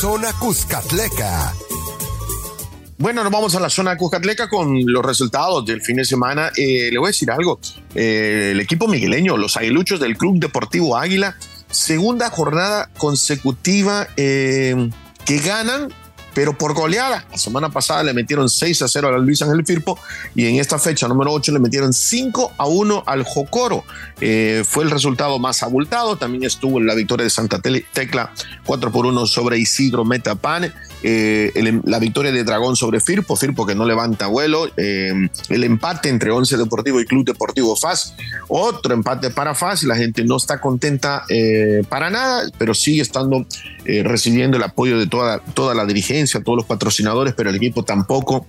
Zona 0.00 0.32
Cuscatleca. 0.38 1.52
Bueno, 3.00 3.22
nos 3.22 3.30
vamos 3.30 3.54
a 3.54 3.60
la 3.60 3.70
zona 3.70 3.96
Cuscatleca 3.96 4.48
con 4.48 4.76
los 4.84 5.04
resultados 5.04 5.64
del 5.64 5.80
fin 5.80 5.94
de 5.98 6.04
semana. 6.04 6.50
Eh, 6.56 6.88
le 6.90 6.98
voy 6.98 7.06
a 7.06 7.10
decir 7.10 7.30
algo. 7.30 7.60
Eh, 7.94 8.48
el 8.50 8.58
equipo 8.58 8.88
migueleño, 8.88 9.36
los 9.36 9.56
aguiluchos 9.56 10.00
del 10.00 10.16
Club 10.16 10.40
Deportivo 10.40 10.96
Águila, 10.96 11.36
segunda 11.70 12.28
jornada 12.28 12.90
consecutiva 12.98 14.08
eh, 14.16 14.90
que 15.24 15.38
ganan 15.38 15.94
pero 16.34 16.58
por 16.58 16.74
goleada. 16.74 17.24
La 17.30 17.38
semana 17.38 17.68
pasada 17.68 18.02
le 18.02 18.14
metieron 18.14 18.48
6 18.48 18.82
a 18.82 18.88
0 18.88 19.14
al 19.14 19.24
Luis 19.24 19.42
Ángel 19.42 19.64
Firpo 19.64 19.98
y 20.34 20.46
en 20.46 20.56
esta 20.56 20.78
fecha 20.78 21.06
número 21.06 21.32
8 21.32 21.52
le 21.52 21.60
metieron 21.60 21.92
5 21.92 22.54
a 22.58 22.66
1 22.66 23.04
al 23.06 23.22
Jocoro. 23.22 23.84
Fue 24.16 24.84
el 24.84 24.90
resultado 24.90 25.38
más 25.38 25.62
abultado. 25.64 26.16
También 26.16 26.44
estuvo 26.44 26.80
la 26.80 26.94
victoria 26.94 27.24
de 27.24 27.30
Santa 27.30 27.60
Tecla 27.60 28.32
4 28.66 28.92
por 28.92 29.06
1 29.06 29.26
sobre 29.26 29.58
Isidro 29.58 30.04
Metapan. 30.04 30.72
Eh, 31.02 31.52
em, 31.54 31.80
la 31.84 31.98
victoria 31.98 32.32
de 32.32 32.42
Dragón 32.44 32.74
sobre 32.74 33.00
Firpo, 33.00 33.36
Firpo 33.36 33.66
que 33.66 33.74
no 33.74 33.84
levanta 33.84 34.26
vuelo, 34.26 34.68
eh, 34.76 35.12
el 35.48 35.64
empate 35.64 36.08
entre 36.08 36.30
Once 36.30 36.56
Deportivo 36.56 37.00
y 37.00 37.04
Club 37.04 37.24
Deportivo 37.24 37.76
FAS, 37.76 38.14
otro 38.48 38.94
empate 38.94 39.30
para 39.30 39.54
FAS 39.54 39.84
la 39.84 39.96
gente 39.96 40.24
no 40.24 40.36
está 40.36 40.60
contenta 40.60 41.24
eh, 41.28 41.82
para 41.88 42.10
nada, 42.10 42.48
pero 42.58 42.74
sigue 42.74 43.02
estando 43.02 43.46
recibiendo 43.84 44.58
el 44.58 44.62
apoyo 44.62 44.98
de 44.98 45.06
toda, 45.06 45.38
toda 45.38 45.74
la 45.74 45.86
dirigencia, 45.86 46.42
todos 46.42 46.56
los 46.56 46.66
patrocinadores, 46.66 47.32
pero 47.34 47.48
el 47.48 47.56
equipo 47.56 47.84
tampoco 47.84 48.46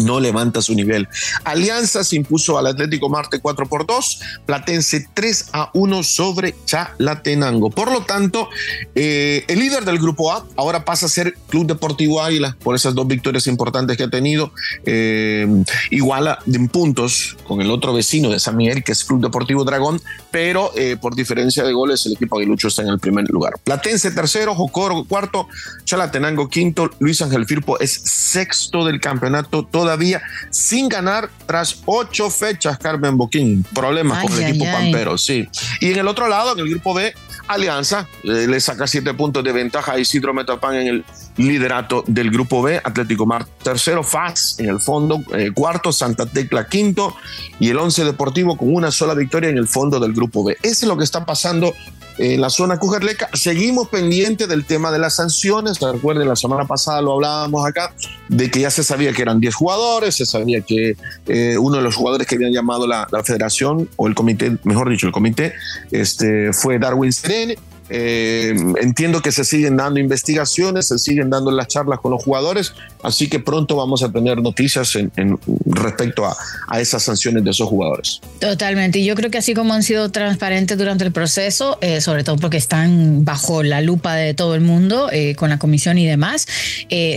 no 0.00 0.20
levanta 0.20 0.62
su 0.62 0.74
nivel. 0.74 1.08
Alianza 1.44 2.04
se 2.04 2.16
impuso 2.16 2.58
al 2.58 2.66
Atlético 2.66 3.08
Marte 3.08 3.40
4 3.40 3.66
por 3.66 3.86
2, 3.86 4.20
Platense 4.46 5.08
3 5.14 5.50
a 5.52 5.70
1 5.74 6.02
sobre 6.02 6.54
Chalatenango. 6.64 7.70
Por 7.70 7.92
lo 7.92 8.02
tanto, 8.02 8.48
eh, 8.94 9.44
el 9.48 9.58
líder 9.58 9.84
del 9.84 9.98
grupo 9.98 10.32
A 10.32 10.44
ahora 10.56 10.84
pasa 10.84 11.06
a 11.06 11.08
ser 11.08 11.34
Club 11.48 11.66
Deportivo 11.66 12.22
Águila 12.22 12.56
por 12.62 12.74
esas 12.74 12.94
dos 12.94 13.06
victorias 13.06 13.46
importantes 13.46 13.96
que 13.96 14.04
ha 14.04 14.10
tenido. 14.10 14.52
Eh, 14.84 15.46
iguala 15.90 16.38
en 16.52 16.68
puntos 16.68 17.36
con 17.46 17.60
el 17.60 17.70
otro 17.70 17.92
vecino 17.92 18.30
de 18.30 18.40
San 18.40 18.56
Miguel, 18.56 18.84
que 18.84 18.92
es 18.92 19.04
Club 19.04 19.22
Deportivo 19.22 19.64
Dragón, 19.64 20.00
pero 20.30 20.72
eh, 20.76 20.96
por 21.00 21.14
diferencia 21.14 21.64
de 21.64 21.72
goles, 21.72 22.04
el 22.06 22.14
equipo 22.14 22.36
aguilucho 22.36 22.68
está 22.68 22.82
en 22.82 22.88
el 22.88 22.98
primer 22.98 23.28
lugar. 23.30 23.54
Platense 23.64 24.10
tercero, 24.10 24.54
Jocoro 24.54 25.04
cuarto, 25.04 25.48
Chalatenango 25.84 26.48
quinto, 26.48 26.90
Luis 26.98 27.20
Ángel 27.22 27.46
Firpo 27.46 27.78
es 27.78 27.92
sexto 28.04 28.84
del 28.84 29.00
campeonato. 29.00 29.64
Todavía 29.86 30.20
sin 30.50 30.88
ganar 30.88 31.30
tras 31.46 31.82
ocho 31.86 32.28
fechas, 32.28 32.76
Carmen 32.76 33.16
Boquín. 33.16 33.64
Problemas 33.72 34.24
con 34.24 34.32
el 34.32 34.48
equipo 34.50 34.64
Pampero, 34.64 35.16
sí. 35.16 35.48
Y 35.80 35.92
en 35.92 35.98
el 36.00 36.08
otro 36.08 36.26
lado, 36.26 36.54
en 36.54 36.58
el 36.58 36.68
grupo 36.68 36.92
B, 36.92 37.14
Alianza 37.46 38.08
eh, 38.24 38.48
le 38.48 38.58
saca 38.58 38.88
siete 38.88 39.14
puntos 39.14 39.44
de 39.44 39.52
ventaja 39.52 39.92
a 39.92 39.98
Isidro 40.00 40.34
Metapan 40.34 40.74
en 40.74 40.86
el 40.88 41.04
liderato 41.36 42.02
del 42.08 42.32
grupo 42.32 42.62
B, 42.62 42.80
Atlético 42.82 43.26
Mar 43.26 43.46
tercero, 43.62 44.02
FAS 44.02 44.56
en 44.58 44.70
el 44.70 44.80
fondo, 44.80 45.22
eh, 45.32 45.52
cuarto, 45.54 45.92
Santa 45.92 46.26
Tecla 46.26 46.66
quinto 46.66 47.14
y 47.60 47.68
el 47.70 47.78
once 47.78 48.04
Deportivo 48.04 48.56
con 48.56 48.74
una 48.74 48.90
sola 48.90 49.14
victoria 49.14 49.50
en 49.50 49.58
el 49.58 49.68
fondo 49.68 50.00
del 50.00 50.14
grupo 50.14 50.42
B. 50.42 50.56
Ese 50.62 50.86
es 50.86 50.88
lo 50.88 50.96
que 50.96 51.04
está 51.04 51.24
pasando 51.24 51.74
en 52.18 52.40
la 52.40 52.50
zona 52.50 52.78
Cujerleca. 52.78 53.28
Seguimos 53.32 53.88
pendientes 53.88 54.48
del 54.48 54.64
tema 54.64 54.90
de 54.90 54.98
las 54.98 55.16
sanciones. 55.16 55.80
Recuerden, 55.80 56.28
la 56.28 56.36
semana 56.36 56.64
pasada 56.64 57.02
lo 57.02 57.14
hablábamos 57.14 57.66
acá, 57.66 57.92
de 58.28 58.50
que 58.50 58.60
ya 58.60 58.70
se 58.70 58.82
sabía 58.82 59.12
que 59.12 59.22
eran 59.22 59.40
10 59.40 59.54
jugadores, 59.54 60.16
se 60.16 60.26
sabía 60.26 60.60
que 60.60 60.96
eh, 61.26 61.58
uno 61.58 61.76
de 61.76 61.82
los 61.82 61.94
jugadores 61.94 62.26
que 62.26 62.36
habían 62.36 62.52
llamado 62.52 62.86
la, 62.86 63.06
la, 63.10 63.22
federación, 63.22 63.88
o 63.96 64.06
el 64.06 64.14
comité, 64.14 64.56
mejor 64.64 64.90
dicho, 64.90 65.06
el 65.06 65.12
comité, 65.12 65.54
este, 65.90 66.52
fue 66.52 66.78
Darwin 66.78 67.12
Serene. 67.12 67.56
Eh, 67.88 68.54
entiendo 68.80 69.22
que 69.22 69.30
se 69.30 69.44
siguen 69.44 69.76
dando 69.76 70.00
investigaciones, 70.00 70.88
se 70.88 70.98
siguen 70.98 71.30
dando 71.30 71.50
las 71.50 71.68
charlas 71.68 72.00
con 72.00 72.10
los 72.10 72.22
jugadores, 72.22 72.72
así 73.02 73.28
que 73.28 73.38
pronto 73.38 73.76
vamos 73.76 74.02
a 74.02 74.10
tener 74.10 74.38
noticias 74.42 74.96
en, 74.96 75.38
respecto 75.66 76.26
a, 76.26 76.36
esas 76.80 77.04
sanciones 77.04 77.44
de 77.44 77.50
esos 77.50 77.68
jugadores. 77.68 78.20
Totalmente, 78.40 78.98
y 78.98 79.04
yo 79.04 79.14
creo 79.14 79.30
que 79.30 79.38
así 79.38 79.54
como 79.54 79.72
han 79.72 79.82
sido 79.82 80.10
transparentes 80.10 80.76
durante 80.76 81.04
el 81.04 81.12
proceso, 81.12 81.78
eh, 81.80 82.00
sobre 82.00 82.24
todo 82.24 82.36
porque 82.36 82.56
están 82.56 83.24
bajo 83.24 83.62
la 83.62 83.80
lupa 83.80 84.14
de 84.14 84.34
todo 84.34 84.54
el 84.54 84.60
mundo, 84.60 85.08
eh, 85.12 85.34
con 85.36 85.50
la 85.50 85.58
comisión 85.58 85.98
y 85.98 86.06
demás, 86.06 86.46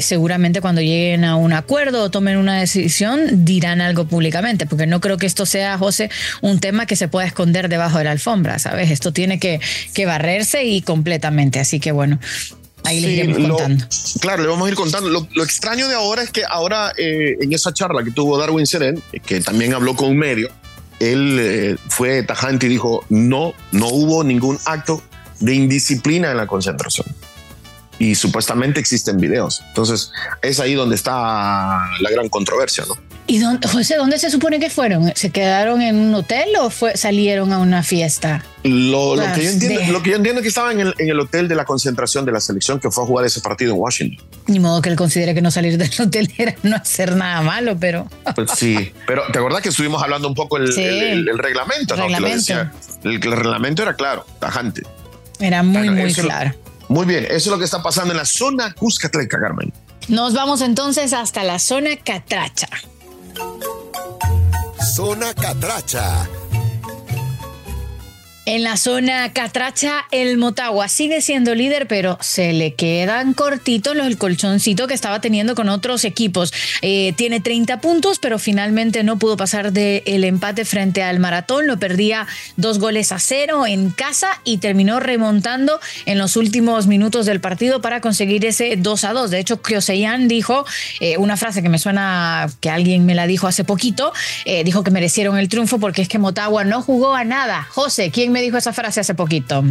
seguramente 0.01 0.61
cuando 0.61 0.81
lleguen 0.81 1.23
a 1.23 1.35
un 1.35 1.53
acuerdo 1.53 2.03
o 2.03 2.11
tomen 2.11 2.37
una 2.37 2.59
decisión 2.59 3.45
dirán 3.45 3.81
algo 3.81 4.05
públicamente, 4.05 4.65
porque 4.65 4.85
no 4.85 5.01
creo 5.01 5.17
que 5.17 5.25
esto 5.25 5.45
sea, 5.45 5.77
José, 5.77 6.09
un 6.41 6.59
tema 6.59 6.85
que 6.85 6.95
se 6.95 7.07
pueda 7.07 7.25
esconder 7.25 7.69
debajo 7.69 7.97
de 7.97 8.03
la 8.03 8.11
alfombra, 8.11 8.59
¿sabes? 8.59 8.91
Esto 8.91 9.11
tiene 9.11 9.39
que 9.39 9.59
barrerse 10.05 10.58
y 10.63 10.81
completamente. 10.81 11.59
Así 11.59 11.79
que 11.79 11.91
bueno, 11.91 12.19
Ahí 12.83 13.01
les 13.01 13.11
iremos 13.11 13.37
contando. 13.37 13.85
claro, 14.21 14.43
le 14.43 14.49
vamos 14.49 14.67
a 14.67 14.69
ir 14.69 14.75
contando. 14.75 15.09
Lo, 15.09 15.43
extraño 15.43 15.87
de 15.87 15.95
ahora 15.95 16.23
es 16.23 16.31
que 16.31 16.43
ahora 16.49 16.93
eh, 16.97 17.37
en 17.39 17.53
esa 17.53 17.73
charla 17.73 18.03
que 18.03 18.11
tuvo 18.11 18.37
Darwin 18.37 18.65
Seren, 18.65 19.01
que 19.25 19.41
también 19.41 19.73
habló 19.73 19.95
con 19.95 20.09
un 20.09 20.17
medio, 20.17 20.49
él 20.99 21.37
eh, 21.39 21.75
fue 21.89 22.23
tajante 22.23 22.65
y 22.65 22.69
dijo, 22.69 23.05
no, 23.09 23.53
no 23.71 23.87
hubo 23.87 24.23
ningún 24.23 24.57
acto 24.65 25.01
de 25.39 25.55
indisciplina 25.55 26.31
en 26.31 26.37
la 26.37 26.47
concentración. 26.47 27.07
Y 27.99 28.15
supuestamente 28.15 28.79
existen 28.79 29.17
videos. 29.17 29.61
Entonces, 29.67 30.11
es 30.41 30.59
ahí 30.59 30.73
donde 30.73 30.95
está 30.95 31.85
la 31.99 32.09
gran 32.09 32.29
controversia, 32.29 32.85
¿no? 32.87 32.95
¿Y 33.29 33.37
dónde, 33.37 33.67
José, 33.67 33.95
dónde 33.95 34.17
se 34.17 34.31
supone 34.31 34.59
que 34.59 34.71
fueron? 34.71 35.13
¿Se 35.15 35.29
quedaron 35.29 35.83
en 35.83 35.95
un 35.95 36.15
hotel 36.15 36.49
o 36.59 36.71
fue, 36.71 36.97
salieron 36.97 37.53
a 37.53 37.59
una 37.59 37.83
fiesta? 37.83 38.43
Lo, 38.63 39.15
que 39.35 39.43
yo 39.43 40.15
entiendo, 40.15 40.39
es 40.39 40.41
que 40.41 40.47
estaban 40.47 40.79
en 40.79 40.93
el, 40.97 41.19
hotel 41.19 41.47
de 41.47 41.53
la 41.53 41.63
concentración 41.63 42.25
de 42.25 42.31
la 42.31 42.41
selección 42.41 42.79
que 42.79 42.89
fue 42.89 43.03
a 43.03 43.05
jugar 43.05 43.27
ese 43.27 43.39
partido 43.41 43.75
en 43.75 43.79
Washington. 43.79 44.25
Ni 44.47 44.59
modo 44.59 44.81
que 44.81 44.89
él 44.89 44.95
considere 44.95 45.35
que 45.35 45.43
no 45.43 45.51
salir 45.51 45.77
del 45.77 45.91
hotel 46.01 46.33
era 46.39 46.55
no 46.63 46.75
hacer 46.75 47.15
nada 47.15 47.43
malo, 47.43 47.77
pero. 47.79 48.07
Pues 48.33 48.49
sí, 48.55 48.93
pero 49.05 49.21
¿te 49.31 49.37
acuerdas 49.37 49.61
que 49.61 49.69
estuvimos 49.69 50.01
hablando 50.01 50.27
un 50.27 50.33
poco 50.33 50.57
el, 50.57 50.75
el, 50.75 51.37
reglamento? 51.37 51.95
¿no? 51.95 52.05
el, 52.07 53.21
reglamento 53.21 53.83
era 53.83 53.93
claro, 53.93 54.25
tajante. 54.39 54.81
Era 55.39 55.61
muy, 55.61 55.91
muy 55.91 56.11
claro. 56.15 56.55
Muy 56.87 57.05
bien, 57.05 57.25
eso 57.25 57.35
es 57.35 57.47
lo 57.47 57.59
que 57.59 57.65
está 57.65 57.83
pasando 57.83 58.11
en 58.11 58.17
la 58.17 58.25
zona 58.25 58.73
Cuscatleca, 58.73 59.39
Carmen. 59.39 59.71
Nos 60.07 60.33
vamos 60.33 60.61
entonces 60.61 61.13
hasta 61.13 61.43
la 61.43 61.59
zona 61.59 61.95
Catracha. 61.95 62.69
Zona 64.99 65.33
Catracha 65.33 66.27
en 68.45 68.63
la 68.63 68.77
zona 68.77 69.31
Catracha, 69.31 70.05
el 70.11 70.37
Motagua 70.37 70.87
sigue 70.87 71.21
siendo 71.21 71.55
líder, 71.55 71.87
pero 71.87 72.17
se 72.21 72.53
le 72.53 72.73
quedan 72.73 73.33
cortitos 73.33 73.95
los 73.95 74.07
el 74.09 74.17
colchoncito 74.17 74.87
que 74.87 74.93
estaba 74.93 75.21
teniendo 75.21 75.55
con 75.55 75.69
otros 75.69 76.03
equipos. 76.03 76.51
Eh, 76.81 77.13
tiene 77.15 77.39
30 77.39 77.79
puntos, 77.79 78.19
pero 78.19 78.39
finalmente 78.39 79.03
no 79.03 79.19
pudo 79.19 79.37
pasar 79.37 79.71
del 79.71 80.23
empate 80.23 80.65
frente 80.65 81.03
al 81.03 81.19
Maratón. 81.19 81.67
Lo 81.67 81.77
perdía 81.77 82.27
dos 82.57 82.79
goles 82.79 83.11
a 83.11 83.19
cero 83.19 83.65
en 83.67 83.91
casa 83.91 84.41
y 84.43 84.57
terminó 84.57 84.99
remontando 84.99 85.79
en 86.05 86.17
los 86.17 86.35
últimos 86.35 86.87
minutos 86.87 87.25
del 87.25 87.39
partido 87.39 87.81
para 87.81 88.01
conseguir 88.01 88.45
ese 88.45 88.75
2 88.77 89.03
a 89.03 89.13
2. 89.13 89.29
De 89.29 89.39
hecho, 89.39 89.61
Kyoseyan 89.61 90.27
dijo 90.27 90.65
eh, 90.99 91.17
una 91.17 91.37
frase 91.37 91.61
que 91.61 91.69
me 91.69 91.77
suena 91.77 92.49
que 92.59 92.69
alguien 92.69 93.05
me 93.05 93.15
la 93.15 93.27
dijo 93.27 93.47
hace 93.47 93.63
poquito. 93.63 94.11
Eh, 94.45 94.63
dijo 94.63 94.83
que 94.83 94.91
merecieron 94.91 95.37
el 95.37 95.49
triunfo 95.49 95.79
porque 95.79 96.01
es 96.01 96.07
que 96.07 96.17
Motagua 96.17 96.63
no 96.63 96.81
jugó 96.81 97.13
a 97.13 97.23
nada. 97.23 97.67
José, 97.69 98.09
¿quién 98.11 98.31
me 98.31 98.38
dijo 98.41 98.57
esa 98.57 98.73
frase 98.73 98.99
hace 98.99 99.13
poquito? 99.13 99.63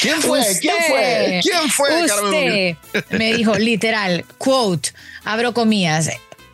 ¿Quién 0.00 0.16
fue? 0.20 0.42
¿Quién 0.60 0.76
fue? 0.88 1.40
¿Quién 1.42 1.70
fue? 1.70 2.04
Usted 2.04 2.76
me 3.10 3.34
dijo 3.34 3.58
literal, 3.58 4.24
quote, 4.38 4.90
abro 5.24 5.52
comillas, 5.54 6.10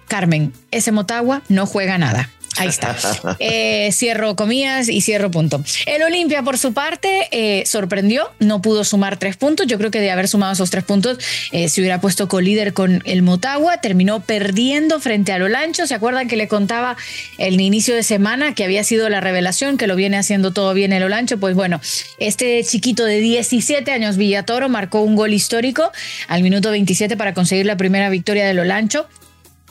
Carmen, 0.07 0.53
ese 0.71 0.93
Motagua 0.93 1.43
no 1.49 1.67
juega 1.67 1.99
nada. 1.99 2.31
Ahí 2.57 2.69
está. 2.69 2.97
Eh, 3.39 3.91
cierro 3.93 4.35
comillas 4.37 4.89
y 4.89 5.01
cierro 5.01 5.31
punto. 5.31 5.63
El 5.87 6.03
Olimpia, 6.03 6.43
por 6.43 6.59
su 6.59 6.73
parte, 6.73 7.29
eh, 7.31 7.65
sorprendió, 7.67 8.31
no 8.39 8.63
pudo 8.63 8.85
sumar 8.85 9.17
tres 9.17 9.37
puntos. 9.37 9.67
Yo 9.67 9.79
creo 9.79 9.91
que 9.91 10.01
de 10.01 10.11
haber 10.11 10.29
sumado 10.29 10.53
esos 10.53 10.71
tres 10.71 10.85
puntos, 10.85 11.19
eh, 11.53 11.69
se 11.69 11.81
hubiera 11.81 12.01
puesto 12.01 12.29
colíder 12.29 12.73
con 12.73 13.03
el 13.05 13.23
Motagua. 13.23 13.81
Terminó 13.81 14.21
perdiendo 14.21 15.01
frente 15.01 15.33
a 15.33 15.39
Lolancho. 15.39 15.87
¿Se 15.87 15.95
acuerdan 15.95 16.29
que 16.29 16.37
le 16.37 16.49
contaba 16.49 16.97
el 17.39 17.61
inicio 17.61 17.95
de 17.95 18.03
semana 18.03 18.55
que 18.55 18.65
había 18.65 18.83
sido 18.85 19.09
la 19.09 19.21
revelación, 19.21 19.77
que 19.77 19.87
lo 19.87 19.97
viene 19.97 20.17
haciendo 20.17 20.53
todo 20.53 20.75
bien 20.75 20.93
el 20.93 21.03
Olancho? 21.03 21.39
Pues 21.39 21.55
bueno, 21.55 21.81
este 22.19 22.63
chiquito 22.65 23.05
de 23.05 23.21
17 23.21 23.91
años, 23.93 24.17
Villatoro, 24.17 24.69
marcó 24.69 25.03
un 25.03 25.17
gol 25.17 25.33
histórico 25.33 25.91
al 26.27 26.43
minuto 26.43 26.71
27 26.71 27.17
para 27.17 27.35
conseguir 27.35 27.67
la 27.67 27.77
primera 27.77 28.09
victoria 28.09 28.47
del 28.47 28.59
Olancho 28.59 29.07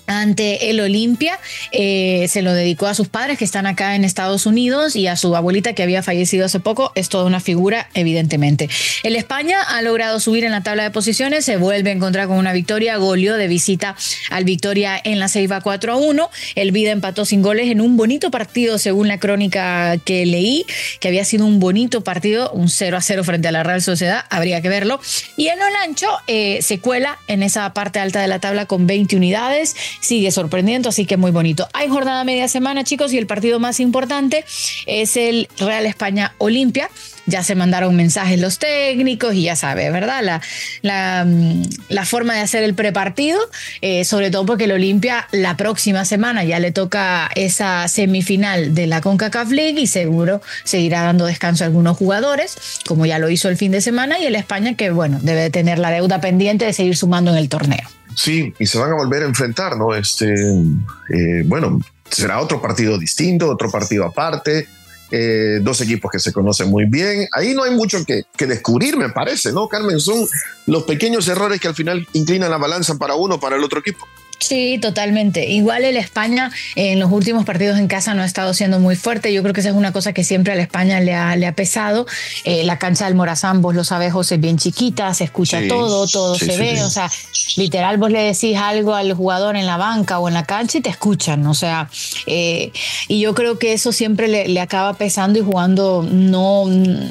ante 0.08 0.70
el 0.70 0.80
Olimpia. 0.80 1.40
Eh, 1.72 2.26
se 2.30 2.42
lo 2.42 2.54
dedicó 2.54 2.88
a 2.88 2.96
sus 2.96 3.10
padres 3.10 3.38
que 3.38 3.46
están 3.46 3.68
acá 3.68 3.96
en 3.96 4.04
Estados 4.04 4.46
Unidos 4.46 4.96
y 4.96 5.08
a 5.08 5.16
su 5.16 5.36
abuelita 5.36 5.74
que 5.74 5.84
había 5.84 6.02
fallecido 6.02 6.46
hace 6.46 6.60
poco. 6.60 6.92
Es 6.96 7.10
toda 7.10 7.26
una 7.26 7.40
figura, 7.40 7.90
evidentemente. 7.94 8.70
El 9.04 9.16
España 9.16 9.62
ha 9.62 9.82
logrado 9.82 10.20
subir 10.20 10.46
en 10.46 10.52
la 10.52 10.64
tabla 10.64 10.84
de 10.84 10.92
posiciones, 10.92 11.46
se 11.46 11.58
vuelve 11.58 11.92
a 11.92 11.94
encontrar 11.94 12.28
con 12.28 12.38
una 12.38 12.54
victoria. 12.54 12.98
Golio 12.98 13.36
de 13.36 13.48
visita 13.48 13.96
al 14.30 14.46
Victoria 14.46 15.00
en 15.04 15.20
la 15.20 15.28
Ceiba 15.28 15.62
4 15.62 15.94
a 15.94 15.96
1. 15.98 16.30
El 16.56 16.72
Vida 16.72 16.92
empató 16.92 17.26
sin 17.26 17.42
goles 17.42 17.70
en 17.70 17.82
un 17.82 17.98
bonito 17.98 18.32
partido, 18.32 18.78
según 18.78 19.08
la 19.08 19.20
crónica 19.20 19.98
que 20.04 20.26
leí, 20.26 20.66
que 21.00 21.10
había 21.10 21.26
sido 21.26 21.46
un 21.46 21.60
bonito 21.60 22.02
partido, 22.04 22.52
un 22.52 22.70
0 22.70 22.98
a 22.98 23.02
0 23.02 23.24
frente 23.24 23.50
a 23.50 23.52
la 23.52 23.64
Real 23.64 23.82
Sociedad. 23.82 24.26
Habría 24.30 24.62
que 24.62 24.70
verlo. 24.70 25.00
Y 25.36 25.48
el 25.48 25.62
Olancho 25.62 26.08
eh, 26.28 26.60
se 26.62 26.80
cuela 26.80 27.18
en 27.28 27.44
esa 27.44 27.74
parte 27.74 28.00
alta 28.00 28.22
de 28.22 28.28
la 28.28 28.40
tabla 28.40 28.66
con 28.66 28.88
20 28.88 29.16
unidades 29.16 29.76
sigue 30.00 30.32
sorprendiendo, 30.32 30.90
así 30.90 31.06
que 31.06 31.18
muy 31.18 31.32
bonito. 31.32 31.68
Hay 31.74 31.90
jornada 31.90 32.24
media 32.24 32.48
semana, 32.48 32.84
chicos, 32.84 33.14
y 33.14 33.18
el 33.18 33.28
partido 33.28 33.60
más 33.60 33.80
importante 33.80 34.46
es 34.86 35.18
el 35.18 35.48
Real 35.58 35.86
España 35.86 36.34
Olimpia 36.38 36.90
ya 37.28 37.44
se 37.44 37.56
mandaron 37.56 37.96
mensajes 37.96 38.40
los 38.40 38.58
técnicos 38.58 39.36
y 39.36 39.44
ya 39.44 39.56
sabe, 39.56 39.92
¿verdad? 39.92 40.24
La, 40.24 40.42
la, 40.82 41.26
mm, 41.26 41.64
la 41.90 42.06
forma 42.06 42.34
de 42.34 42.40
hacer 42.40 42.64
el 42.64 42.74
prepartido, 42.74 43.38
eh, 43.82 44.06
sobre 44.06 44.32
todo 44.32 44.46
porque 44.46 44.64
el 44.64 44.72
Olimpia 44.72 45.28
la 45.32 45.58
próxima 45.58 46.06
semana 46.06 46.44
ya 46.46 46.60
le 46.60 46.72
toca 46.72 47.30
esa 47.36 47.88
semifinal 47.90 48.74
de 48.74 48.88
la 48.88 49.02
CONCACAF 49.02 49.52
League 49.52 49.80
y 49.80 49.88
seguro 49.88 50.42
seguirá 50.64 51.04
dando 51.04 51.26
descanso 51.26 51.66
a 51.66 51.68
algunos 51.68 51.98
jugadores, 51.98 52.56
como 52.88 53.06
ya 53.06 53.20
lo 53.20 53.30
hizo 53.30 53.50
el 53.50 53.58
fin 53.58 53.74
de 53.74 53.82
semana, 53.82 54.18
y 54.20 54.26
el 54.26 54.36
España 54.36 54.76
que, 54.76 54.90
bueno, 54.92 55.20
debe 55.22 55.50
tener 55.50 55.80
la 55.80 55.92
deuda 55.92 56.22
pendiente 56.22 56.66
de 56.66 56.74
seguir 56.74 56.96
sumando 56.96 57.32
en 57.32 57.38
el 57.38 57.50
torneo. 57.50 57.88
Sí, 58.18 58.52
y 58.58 58.66
se 58.66 58.80
van 58.80 58.92
a 58.92 58.96
volver 58.96 59.22
a 59.22 59.28
enfrentar, 59.28 59.78
¿no? 59.78 59.94
Este, 59.94 60.34
eh, 60.34 61.44
bueno, 61.46 61.80
será 62.10 62.42
otro 62.42 62.60
partido 62.60 62.98
distinto, 62.98 63.48
otro 63.48 63.70
partido 63.70 64.06
aparte. 64.06 64.68
Eh, 65.12 65.60
dos 65.62 65.80
equipos 65.82 66.12
que 66.12 66.20
se 66.20 66.34
conocen 66.34 66.68
muy 66.68 66.86
bien. 66.86 67.28
Ahí 67.32 67.54
no 67.54 67.62
hay 67.62 67.76
mucho 67.76 68.04
que, 68.04 68.24
que, 68.36 68.48
descubrir, 68.48 68.98
me 68.98 69.10
parece, 69.10 69.54
¿no, 69.54 69.68
Carmen? 69.68 70.00
Son 70.00 70.28
los 70.66 70.84
pequeños 70.84 71.28
errores 71.28 71.62
que 71.62 71.68
al 71.68 71.76
final 71.76 72.08
inclinan 72.14 72.50
la 72.50 72.58
balanza 72.58 72.98
para 72.98 73.14
uno 73.14 73.40
para 73.40 73.56
el 73.56 73.64
otro 73.64 73.82
equipo. 73.82 74.08
Sí, 74.40 74.78
totalmente. 74.80 75.48
Igual 75.50 75.84
el 75.84 75.98
España 75.98 76.52
en 76.76 77.00
los 77.00 77.12
últimos 77.12 77.44
partidos 77.46 77.80
en 77.80 77.88
casa 77.88 78.14
no 78.14 78.22
ha 78.22 78.26
estado 78.26 78.54
siendo 78.54 78.80
muy 78.80 78.96
fuerte. 78.96 79.34
Yo 79.34 79.42
creo 79.42 79.54
que 79.54 79.62
esa 79.62 79.70
es 79.70 79.76
una 79.76 79.92
cosa 79.92 80.14
que 80.14 80.24
siempre 80.24 80.54
a 80.54 80.56
la 80.56 80.62
España 80.62 81.00
le 81.00 81.14
ha, 81.14 81.36
le 81.36 81.48
ha 81.48 81.54
pesado. 81.54 82.06
Eh, 82.44 82.64
la 82.64 82.78
cancha 82.78 83.06
del 83.06 83.16
Morazán, 83.16 83.62
vos 83.62 83.74
lo 83.76 83.84
sabés, 83.84 84.14
José, 84.14 84.36
es 84.36 84.42
bien 84.42 84.58
chiquita, 84.58 85.14
se 85.14 85.24
escucha 85.24 85.62
sí, 85.62 85.68
todo, 85.68 86.08
todo 86.08 86.36
sí, 86.36 86.46
se 86.46 86.52
sí, 86.54 86.60
ve. 86.60 86.84
O 86.84 86.90
sea, 86.90 87.10
literal, 87.56 87.98
vos 87.98 88.12
le 88.12 88.22
decís 88.22 88.58
algo 88.58 88.94
al 88.94 89.14
jugador 89.14 89.56
en 89.56 89.66
la 89.66 89.78
banca 89.78 90.20
o 90.20 90.28
en 90.28 90.36
la 90.36 90.46
cancha 90.46 90.78
y 90.78 90.82
te 90.82 90.90
escuchan. 90.90 91.46
O 91.48 91.54
sea, 91.54 91.90
eh, 92.28 92.72
y 93.08 93.20
yo 93.20 93.34
creo 93.34 93.58
que 93.58 93.74
eso 93.74 93.92
siempre 93.92 94.28
le, 94.28 94.48
le, 94.48 94.62
acaba 94.62 94.94
pesando 94.94 95.40
y 95.40 95.42
jugando 95.42 96.06
no, 96.10 96.66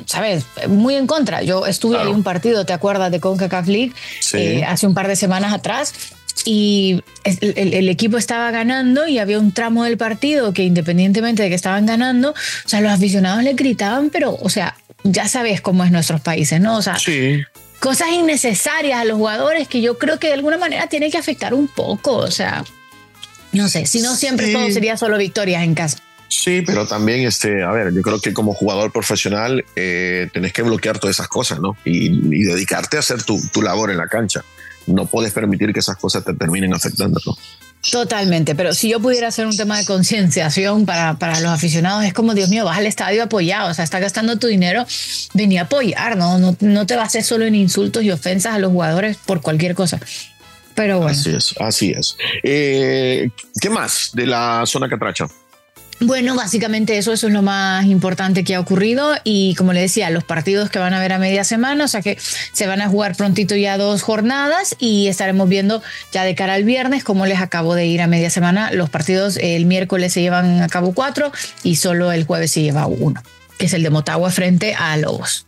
¿sabes? 0.06 0.45
Muy 0.68 0.95
en 0.95 1.06
contra. 1.06 1.42
Yo 1.42 1.66
estuve 1.66 1.95
claro. 1.95 2.11
ahí 2.11 2.14
un 2.14 2.23
partido, 2.23 2.64
¿te 2.64 2.73
acuerdas 2.73 3.11
de 3.11 3.21
CONCACAF 3.21 3.66
League? 3.66 3.92
Eh, 4.35 4.64
hace 4.64 4.87
un 4.87 4.95
par 4.95 5.09
de 5.09 5.16
semanas 5.16 5.52
atrás 5.52 5.92
y 6.44 7.02
el, 7.24 7.38
el, 7.56 7.74
el, 7.74 7.88
equipo 7.88 8.18
estaba 8.18 8.50
ganando 8.50 9.06
y 9.06 9.18
había 9.18 9.38
un 9.38 9.52
tramo 9.52 9.84
del 9.84 9.96
partido 9.96 10.52
que 10.52 10.64
independientemente 10.64 11.42
de 11.42 11.48
que 11.48 11.54
estaban 11.54 11.86
ganando, 11.86 12.30
o 12.30 12.68
sea, 12.68 12.80
los 12.80 12.92
aficionados 12.92 13.42
le 13.42 13.54
gritaban, 13.54 14.10
pero, 14.10 14.36
o 14.40 14.48
sea, 14.48 14.76
ya 15.02 15.28
sabes 15.28 15.60
cómo 15.60 15.84
es 15.84 15.90
nuestros 15.90 16.20
países, 16.20 16.60
¿no? 16.60 16.76
O 16.76 16.82
sea, 16.82 16.98
sí. 16.98 17.42
cosas 17.80 18.08
innecesarias 18.12 19.00
a 19.00 19.04
los 19.04 19.16
jugadores 19.16 19.68
que 19.68 19.80
yo 19.80 19.98
creo 19.98 20.18
que 20.18 20.28
de 20.28 20.34
alguna 20.34 20.58
manera 20.58 20.88
tienen 20.88 21.10
que 21.10 21.18
afectar 21.18 21.54
un 21.54 21.68
poco, 21.68 22.16
o 22.16 22.30
sea, 22.30 22.64
no 23.52 23.68
sé, 23.68 23.86
si 23.86 24.00
no 24.00 24.14
siempre 24.14 24.46
sí. 24.46 24.52
todo 24.52 24.70
sería 24.70 24.96
solo 24.96 25.18
victorias 25.18 25.62
en 25.62 25.74
casa. 25.74 25.98
Sí, 26.28 26.62
pero 26.66 26.88
también, 26.88 27.24
este, 27.24 27.62
a 27.62 27.70
ver, 27.70 27.94
yo 27.94 28.02
creo 28.02 28.20
que 28.20 28.32
como 28.32 28.52
jugador 28.52 28.90
profesional 28.92 29.64
eh, 29.76 30.28
tenés 30.32 30.52
que 30.52 30.62
bloquear 30.62 30.98
todas 30.98 31.16
esas 31.16 31.28
cosas, 31.28 31.60
¿no? 31.60 31.76
Y, 31.84 32.08
y 32.08 32.42
dedicarte 32.42 32.96
a 32.96 33.00
hacer 33.00 33.22
tu, 33.22 33.40
tu 33.50 33.62
labor 33.62 33.92
en 33.92 33.96
la 33.96 34.08
cancha 34.08 34.44
no 34.86 35.06
puedes 35.06 35.32
permitir 35.32 35.72
que 35.72 35.80
esas 35.80 35.96
cosas 35.96 36.24
te 36.24 36.34
terminen 36.34 36.74
afectando. 36.74 37.20
Totalmente, 37.90 38.54
pero 38.54 38.74
si 38.74 38.90
yo 38.90 39.00
pudiera 39.00 39.28
hacer 39.28 39.46
un 39.46 39.56
tema 39.56 39.78
de 39.78 39.84
concienciación 39.84 40.86
para, 40.86 41.18
para 41.18 41.40
los 41.40 41.50
aficionados, 41.50 42.04
es 42.04 42.12
como, 42.12 42.34
Dios 42.34 42.48
mío, 42.48 42.64
vas 42.64 42.78
al 42.78 42.86
estadio 42.86 43.22
apoyado, 43.22 43.70
o 43.70 43.74
sea, 43.74 43.84
estás 43.84 44.00
gastando 44.00 44.38
tu 44.38 44.48
dinero, 44.48 44.84
vení 45.34 45.58
a 45.58 45.62
apoyar, 45.62 46.16
¿no? 46.16 46.38
No, 46.38 46.56
no 46.60 46.86
te 46.86 46.96
bases 46.96 47.26
solo 47.26 47.44
en 47.44 47.54
insultos 47.54 48.02
y 48.02 48.10
ofensas 48.10 48.54
a 48.54 48.58
los 48.58 48.72
jugadores 48.72 49.16
por 49.18 49.40
cualquier 49.40 49.74
cosa. 49.74 50.00
Pero 50.74 50.98
bueno. 50.98 51.12
Así 51.12 51.30
es, 51.30 51.54
así 51.58 51.90
es. 51.92 52.16
Eh, 52.42 53.30
¿Qué 53.60 53.70
más 53.70 54.10
de 54.12 54.26
la 54.26 54.64
zona 54.66 54.88
catracha? 54.88 55.26
Bueno, 56.00 56.34
básicamente 56.34 56.98
eso, 56.98 57.12
eso 57.12 57.26
es 57.26 57.32
lo 57.32 57.40
más 57.40 57.86
importante 57.86 58.44
que 58.44 58.54
ha 58.54 58.60
ocurrido 58.60 59.14
y 59.24 59.54
como 59.54 59.72
le 59.72 59.80
decía, 59.80 60.10
los 60.10 60.24
partidos 60.24 60.68
que 60.68 60.78
van 60.78 60.92
a 60.92 60.98
haber 60.98 61.14
a 61.14 61.18
media 61.18 61.42
semana, 61.42 61.84
o 61.84 61.88
sea 61.88 62.02
que 62.02 62.18
se 62.52 62.66
van 62.66 62.82
a 62.82 62.88
jugar 62.88 63.16
prontito 63.16 63.56
ya 63.56 63.78
dos 63.78 64.02
jornadas 64.02 64.76
y 64.78 65.08
estaremos 65.08 65.48
viendo 65.48 65.82
ya 66.12 66.24
de 66.24 66.34
cara 66.34 66.52
al 66.52 66.64
viernes 66.64 67.02
cómo 67.02 67.24
les 67.24 67.40
acabo 67.40 67.74
de 67.74 67.86
ir 67.86 68.02
a 68.02 68.08
media 68.08 68.28
semana. 68.28 68.70
Los 68.72 68.90
partidos 68.90 69.38
el 69.38 69.64
miércoles 69.64 70.12
se 70.12 70.20
llevan 70.20 70.60
a 70.60 70.68
cabo 70.68 70.92
cuatro 70.92 71.32
y 71.62 71.76
solo 71.76 72.12
el 72.12 72.24
jueves 72.24 72.52
se 72.52 72.60
lleva 72.60 72.86
uno, 72.86 73.22
que 73.58 73.64
es 73.64 73.72
el 73.72 73.82
de 73.82 73.88
Motagua 73.88 74.30
frente 74.30 74.74
a 74.74 74.98
Lobos. 74.98 75.46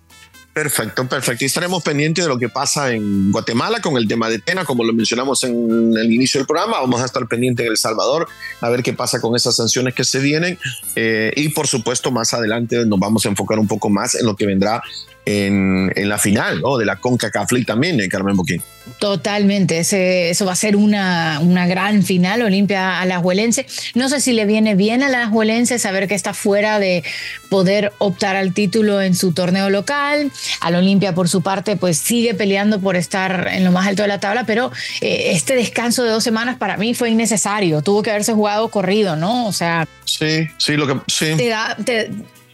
Perfecto, 0.59 1.07
perfecto. 1.07 1.45
Y 1.45 1.47
estaremos 1.47 1.85
pendientes 1.85 2.25
de 2.25 2.29
lo 2.29 2.37
que 2.37 2.49
pasa 2.49 2.91
en 2.93 3.31
Guatemala 3.31 3.81
con 3.81 3.97
el 3.97 4.09
tema 4.09 4.29
de 4.29 4.41
Tena, 4.41 4.65
como 4.65 4.83
lo 4.83 4.93
mencionamos 4.93 5.45
en 5.45 5.97
el 5.97 6.13
inicio 6.13 6.41
del 6.41 6.49
programa. 6.49 6.81
Vamos 6.81 7.01
a 7.01 7.05
estar 7.05 7.29
pendientes 7.29 7.65
en 7.65 7.71
El 7.71 7.79
Salvador 7.79 8.27
a 8.61 8.69
ver 8.69 8.83
qué 8.83 8.93
pasa 8.93 9.21
con 9.21 9.37
esas 9.37 9.55
sanciones 9.55 9.95
que 9.95 10.03
se 10.03 10.19
vienen. 10.19 10.59
Eh, 10.97 11.33
y 11.37 11.51
por 11.51 11.69
supuesto, 11.69 12.11
más 12.11 12.35
adelante 12.35 12.85
nos 12.87 12.99
vamos 12.99 13.25
a 13.25 13.29
enfocar 13.29 13.61
un 13.61 13.69
poco 13.69 13.89
más 13.89 14.17
en 14.17 14.27
lo 14.27 14.35
que 14.35 14.47
vendrá 14.47 14.83
en, 15.29 15.93
en, 15.95 16.09
la 16.09 16.19
final 16.19 16.63
¿no? 16.63 16.79
de 16.79 16.87
la 16.87 16.97
CONCACAF 16.97 17.53
League 17.53 17.67
también, 17.67 17.99
de 17.99 18.09
Carmen 18.09 18.35
Boquín. 18.35 18.63
Totalmente, 18.99 19.79
Ese, 19.79 20.31
eso 20.31 20.47
va 20.47 20.53
a 20.53 20.57
ser 20.57 20.75
una, 20.75 21.41
una 21.43 21.67
gran 21.67 22.03
final, 22.03 22.41
Olimpia 22.41 23.01
Alajuelense. 23.01 23.67
No 23.95 24.09
sé 24.09 24.21
si 24.21 24.33
le 24.33 24.47
viene 24.47 24.75
bien 24.75 25.03
a 25.03 25.07
Alajuelense 25.07 25.79
saber 25.79 26.09
que 26.09 26.15
está 26.15 26.33
fuera 26.33 26.79
de 26.79 27.05
poder 27.51 27.93
optar 27.99 28.37
al 28.37 28.55
título 28.55 29.03
en 29.03 29.15
su 29.15 29.33
torneo 29.33 29.69
local. 29.69 30.33
Al 30.61 30.75
Olimpia, 30.75 31.15
por 31.15 31.29
su 31.29 31.43
parte, 31.43 31.77
pues 31.77 31.99
sigue 31.99 32.33
peleando 32.33 32.81
por 32.81 32.97
estar 32.97 33.49
en 33.53 33.65
lo 33.65 33.73
más 33.73 33.87
alto 33.87 34.03
de 34.03 34.09
la 34.09 34.21
tabla, 34.21 34.45
pero 34.45 34.73
eh, 35.03 35.33
este 35.33 35.55
descanso 35.55 36.05
de 36.05 36.11
dos 36.11 36.25
semanas 36.25 36.57
para 36.57 36.79
mí 36.79 36.95
fue 36.95 37.11
innecesario. 37.11 37.83
Tuvo 37.83 38.03
que 38.03 38.11
haberse 38.11 38.33
jugado 38.33 38.69
corrido, 38.69 39.17
¿no? 39.17 39.47
O 39.47 39.53
sea. 39.53 39.87
Sí, 40.07 40.49
sí, 40.57 40.77
lo 40.77 40.87
que. 40.87 40.95
Sí. 41.07 41.35
Te 41.37 41.49
da, 41.49 41.77
te, 41.85 42.11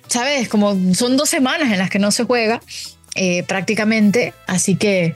¿sabes? 0.09 0.49
Como 0.49 0.95
son 0.95 1.17
dos 1.17 1.29
semanas 1.29 1.73
en 1.73 1.79
las 1.79 1.91
que 1.91 1.99
no 1.99 2.11
se 2.11 2.25
juega 2.25 2.61
eh, 3.15 3.43
prácticamente, 3.45 4.35
así 4.47 4.77
que 4.77 5.15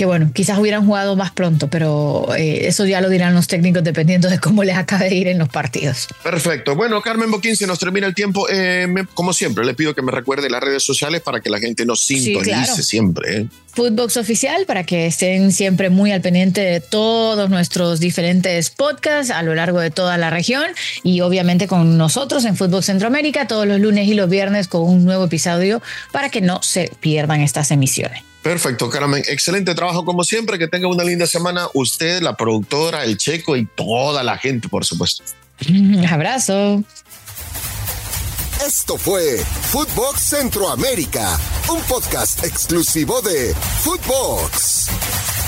que 0.00 0.06
bueno, 0.06 0.30
quizás 0.32 0.58
hubieran 0.58 0.86
jugado 0.86 1.14
más 1.14 1.30
pronto, 1.30 1.68
pero 1.68 2.34
eh, 2.34 2.66
eso 2.66 2.86
ya 2.86 3.02
lo 3.02 3.10
dirán 3.10 3.34
los 3.34 3.48
técnicos 3.48 3.84
dependiendo 3.84 4.30
de 4.30 4.38
cómo 4.38 4.64
les 4.64 4.78
acabe 4.78 5.10
de 5.10 5.14
ir 5.14 5.28
en 5.28 5.38
los 5.38 5.50
partidos. 5.50 6.08
Perfecto. 6.22 6.74
Bueno, 6.74 7.02
Carmen 7.02 7.30
Boquín, 7.30 7.54
se 7.54 7.66
nos 7.66 7.78
termina 7.78 8.06
el 8.06 8.14
tiempo. 8.14 8.48
Eh, 8.48 8.86
me, 8.88 9.04
como 9.04 9.34
siempre, 9.34 9.62
le 9.62 9.74
pido 9.74 9.94
que 9.94 10.00
me 10.00 10.10
recuerde 10.10 10.48
las 10.48 10.62
redes 10.62 10.82
sociales 10.82 11.20
para 11.20 11.42
que 11.42 11.50
la 11.50 11.58
gente 11.58 11.84
nos 11.84 12.00
sintonice 12.00 12.44
sí, 12.44 12.50
claro. 12.50 12.82
siempre. 12.82 13.36
¿eh? 13.40 13.46
Footbox 13.74 14.16
Oficial 14.16 14.64
para 14.64 14.84
que 14.84 15.04
estén 15.04 15.52
siempre 15.52 15.90
muy 15.90 16.12
al 16.12 16.22
pendiente 16.22 16.62
de 16.62 16.80
todos 16.80 17.50
nuestros 17.50 18.00
diferentes 18.00 18.70
podcasts 18.70 19.30
a 19.30 19.42
lo 19.42 19.54
largo 19.54 19.80
de 19.80 19.90
toda 19.90 20.16
la 20.16 20.30
región 20.30 20.64
y 21.02 21.20
obviamente 21.20 21.68
con 21.68 21.98
nosotros 21.98 22.46
en 22.46 22.56
Footbox 22.56 22.86
Centroamérica 22.86 23.46
todos 23.46 23.66
los 23.66 23.78
lunes 23.78 24.08
y 24.08 24.14
los 24.14 24.30
viernes 24.30 24.66
con 24.66 24.80
un 24.80 25.04
nuevo 25.04 25.26
episodio 25.26 25.82
para 26.10 26.30
que 26.30 26.40
no 26.40 26.62
se 26.62 26.90
pierdan 27.00 27.42
estas 27.42 27.70
emisiones. 27.70 28.29
Perfecto, 28.42 28.88
Carmen. 28.88 29.22
Excelente 29.28 29.74
trabajo 29.74 30.04
como 30.04 30.24
siempre. 30.24 30.58
Que 30.58 30.68
tenga 30.68 30.88
una 30.88 31.04
linda 31.04 31.26
semana. 31.26 31.68
Usted, 31.74 32.22
la 32.22 32.36
productora, 32.36 33.04
el 33.04 33.16
checo 33.16 33.56
y 33.56 33.66
toda 33.66 34.22
la 34.22 34.38
gente, 34.38 34.68
por 34.68 34.84
supuesto. 34.84 35.24
Abrazo. 36.10 36.82
Esto 38.66 38.98
fue 38.98 39.38
Footbox 39.70 40.20
Centroamérica, 40.20 41.38
un 41.70 41.80
podcast 41.82 42.44
exclusivo 42.44 43.22
de 43.22 43.54
Footbox. 43.82 45.39